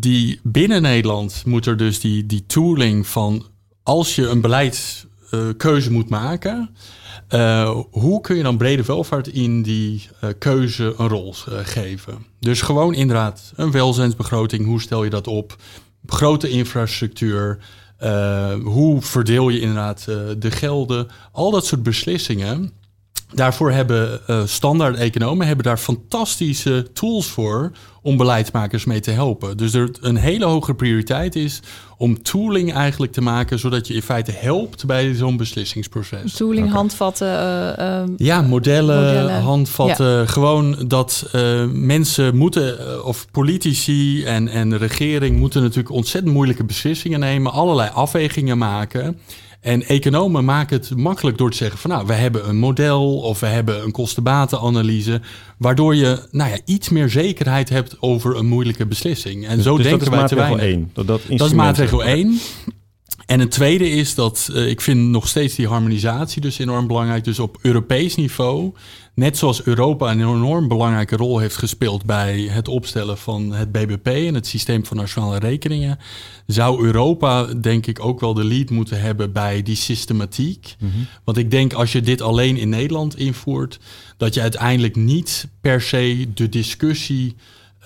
[0.01, 3.47] die binnen Nederland moet er dus die, die tooling van
[3.83, 6.71] als je een beleidskeuze moet maken,
[7.29, 12.27] eh, hoe kun je dan brede welvaart in die eh, keuze een rol eh, geven?
[12.41, 15.57] Dus gewoon inderdaad een welzijnsbegroting, hoe stel je dat op?
[16.07, 17.59] Grote infrastructuur,
[18.63, 20.05] hoe verdeel je inderdaad
[20.39, 21.09] de gelden?
[21.33, 22.73] Al dat soort beslissingen.
[23.35, 27.71] Daarvoor hebben eh, standaard economen hebben daar fantastische tools voor
[28.03, 29.57] om beleidsmakers mee te helpen.
[29.57, 31.61] Dus er een hele hoge prioriteit is
[31.97, 36.33] om tooling eigenlijk te maken, zodat je in feite helpt bij zo'n beslissingsproces.
[36.33, 37.29] Tooling, handvatten.
[37.29, 39.43] eh, ehm, Ja, modellen, Modellen.
[39.43, 40.29] handvatten.
[40.29, 46.35] Gewoon dat eh, mensen moeten, eh, of politici en, en de regering moeten natuurlijk ontzettend
[46.35, 49.19] moeilijke beslissingen nemen, allerlei afwegingen maken.
[49.61, 53.41] En economen maken het makkelijk door te zeggen van nou, we hebben een model of
[53.41, 55.21] we hebben een kostenbatenanalyse,
[55.59, 59.47] waardoor je nou ja, iets meer zekerheid hebt over een moeilijke beslissing.
[59.47, 60.77] En Dus- zo dus denken wij te maatregel weinig.
[60.77, 60.91] één.
[60.95, 62.39] Dat, dat, Dat is maatregel 1.
[63.27, 67.25] En het tweede is dat eh, ik vind nog steeds die harmonisatie dus enorm belangrijk.
[67.25, 68.73] Dus op Europees niveau,
[69.19, 74.07] net zoals Europa een enorm belangrijke rol heeft gespeeld bij het opstellen van het BBP
[74.07, 75.99] en het systeem van nationale rekeningen,
[76.47, 80.75] zou Europa denk ik ook wel de lead moeten hebben bij die systematiek.
[80.79, 80.93] Mhm.
[81.25, 83.79] Want ik denk als je dit alleen in Nederland invoert,
[84.17, 87.37] dat je uiteindelijk niet per se de discussie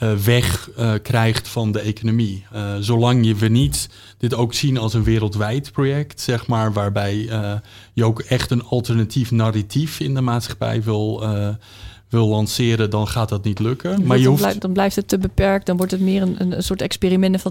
[0.08, 2.46] weg eh, krijgt van de economie.
[2.52, 3.88] Eh, zolang je we niet
[4.18, 7.52] dit ook zien als een wereldwijd project, zeg maar, waarbij eh,
[7.92, 11.48] je ook echt een alternatief narratief in de maatschappij wil, eh,
[12.12, 13.96] wil lanceren, dan gaat dat niet lukken.
[13.96, 14.42] Dus Maar je dan, hoeft...
[14.42, 15.66] blijft, dan blijft het te beperkt.
[15.66, 17.42] Dan wordt het meer een, een, soort experiment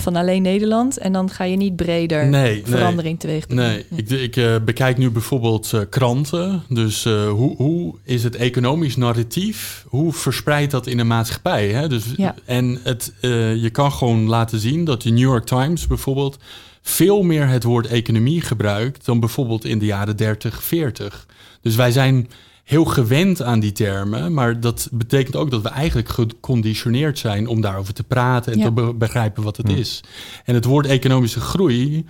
[0.00, 0.98] van, alleen Nederland.
[0.98, 2.62] En dan ga je niet breder Nee, nee.
[2.64, 3.64] verandering teweeg brengen.
[3.64, 6.62] Nee, ik, ik eh, bekijk nu bijvoorbeeld eh, kranten.
[6.68, 9.84] Dus eh, hoe, hoe is het economisch narratief?
[9.88, 11.68] Hoe verspreidt dat in de maatschappij?
[11.68, 11.88] Hè?
[11.88, 12.34] Dus, Ja.
[12.44, 13.12] En het,
[13.60, 16.38] je kan gewoon laten zien dat de New York Times bijvoorbeeld
[16.82, 21.26] veel meer het woord economie gebruikt dan bijvoorbeeld in de jaren 30, 40.
[21.60, 22.28] Dus wij zijn
[22.66, 27.60] heel gewend aan die termen, maar dat betekent ook dat we eigenlijk geconditioneerd zijn om
[27.60, 28.64] daarover te praten en Ja.
[28.64, 30.00] te be- begrijpen wat het is.
[30.44, 32.04] En het woord economische groei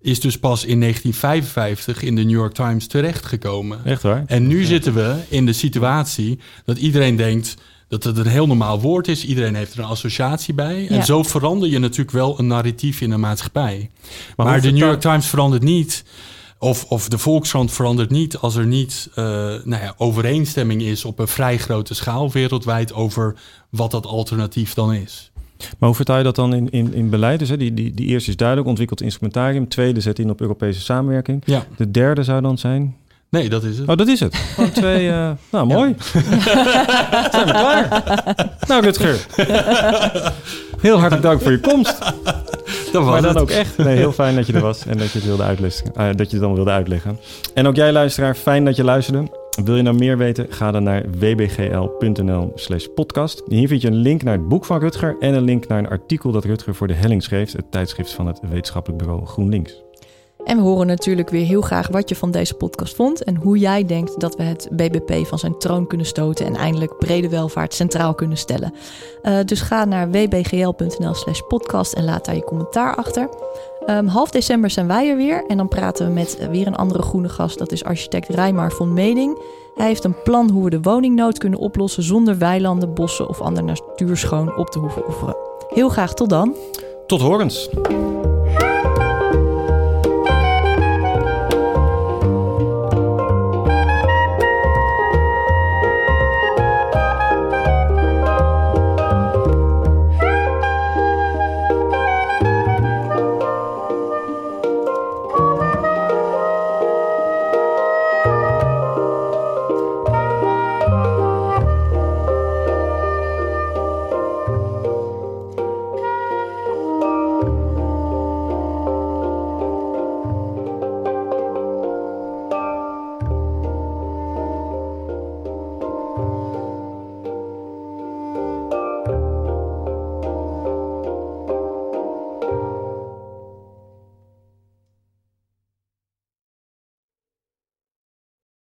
[0.00, 3.84] is dus pas in 1955 in de New York Times terechtgekomen.
[3.84, 4.22] Echt waar?
[4.26, 7.54] En nu zitten we in de situatie dat iedereen denkt
[7.88, 9.24] dat het een heel normaal woord is.
[9.24, 10.88] Iedereen heeft er een associatie bij.
[10.88, 13.90] En zo verander je natuurlijk wel een narratief in een maatschappij.
[14.36, 16.04] Maar, de New York Times verandert niet.
[16.62, 19.24] Of, of de Volkskrant verandert niet als er niet eh,
[19.64, 23.34] nou ja, overeenstemming is op een vrij grote schaal wereldwijd over
[23.70, 25.30] wat dat alternatief dan is.
[25.78, 27.38] Maar hoe vertaal je dat dan in, in, in beleid?
[27.38, 29.68] Dus, hè, die, die, die eerste is duidelijk, ontwikkeld instrumentarium.
[29.68, 31.42] Tweede zet in op Europese samenwerking.
[31.44, 32.96] Ja, De derde zou dan zijn...
[33.30, 33.88] nee, dat is het.
[33.88, 34.34] Oh, dat is het.
[34.54, 35.08] Gewoon twee...
[35.10, 35.94] eh, nou, mooi.
[37.32, 38.02] Zijn we klaar.
[38.66, 39.26] Nou, Rutger.
[40.86, 41.98] Heel hartelijk dank voor je komst.
[42.92, 43.40] dat was Maar dan het.
[43.42, 43.76] ook echt.
[43.76, 45.94] Nee, heel fijn dat je er was en dat je het wilde uitleggen.
[45.94, 47.18] eh, dat je het dan wilde uitleggen.
[47.54, 49.38] En ook jij luisteraar, fijn dat je luisterde.
[49.64, 50.46] Wil je nou meer weten?
[50.50, 53.42] Ga dan naar wbgl.nl slash podcast.
[53.48, 55.88] Hier vind je een link naar het boek van Rutger en een link naar een
[55.88, 59.82] artikel dat Rutger voor de Helling schreef, het tijdschrift van het wetenschappelijk bureau GroenLinks.
[60.44, 63.24] En we horen natuurlijk weer heel graag wat je van deze podcast vond.
[63.24, 66.46] En hoe jij denkt dat we het BBP van zijn troon kunnen stoten.
[66.46, 68.74] En eindelijk brede welvaart centraal kunnen stellen.
[69.22, 73.28] Eh, dus ga naar wbgl.nl slash podcast en laat daar je commentaar achter.
[73.86, 75.44] Ehm, half december zijn wij er weer.
[75.46, 77.58] En dan praten we met weer een andere groene gast.
[77.58, 79.42] Dat is architect Rijmar von Meding.
[79.74, 83.64] Hij heeft een plan hoe we de woningnood kunnen oplossen zonder weilanden, bossen of ander
[83.64, 85.36] natuurschoon op te hoeven offeren.
[85.68, 86.56] Heel graag tot dan.
[87.06, 87.68] Tot horens!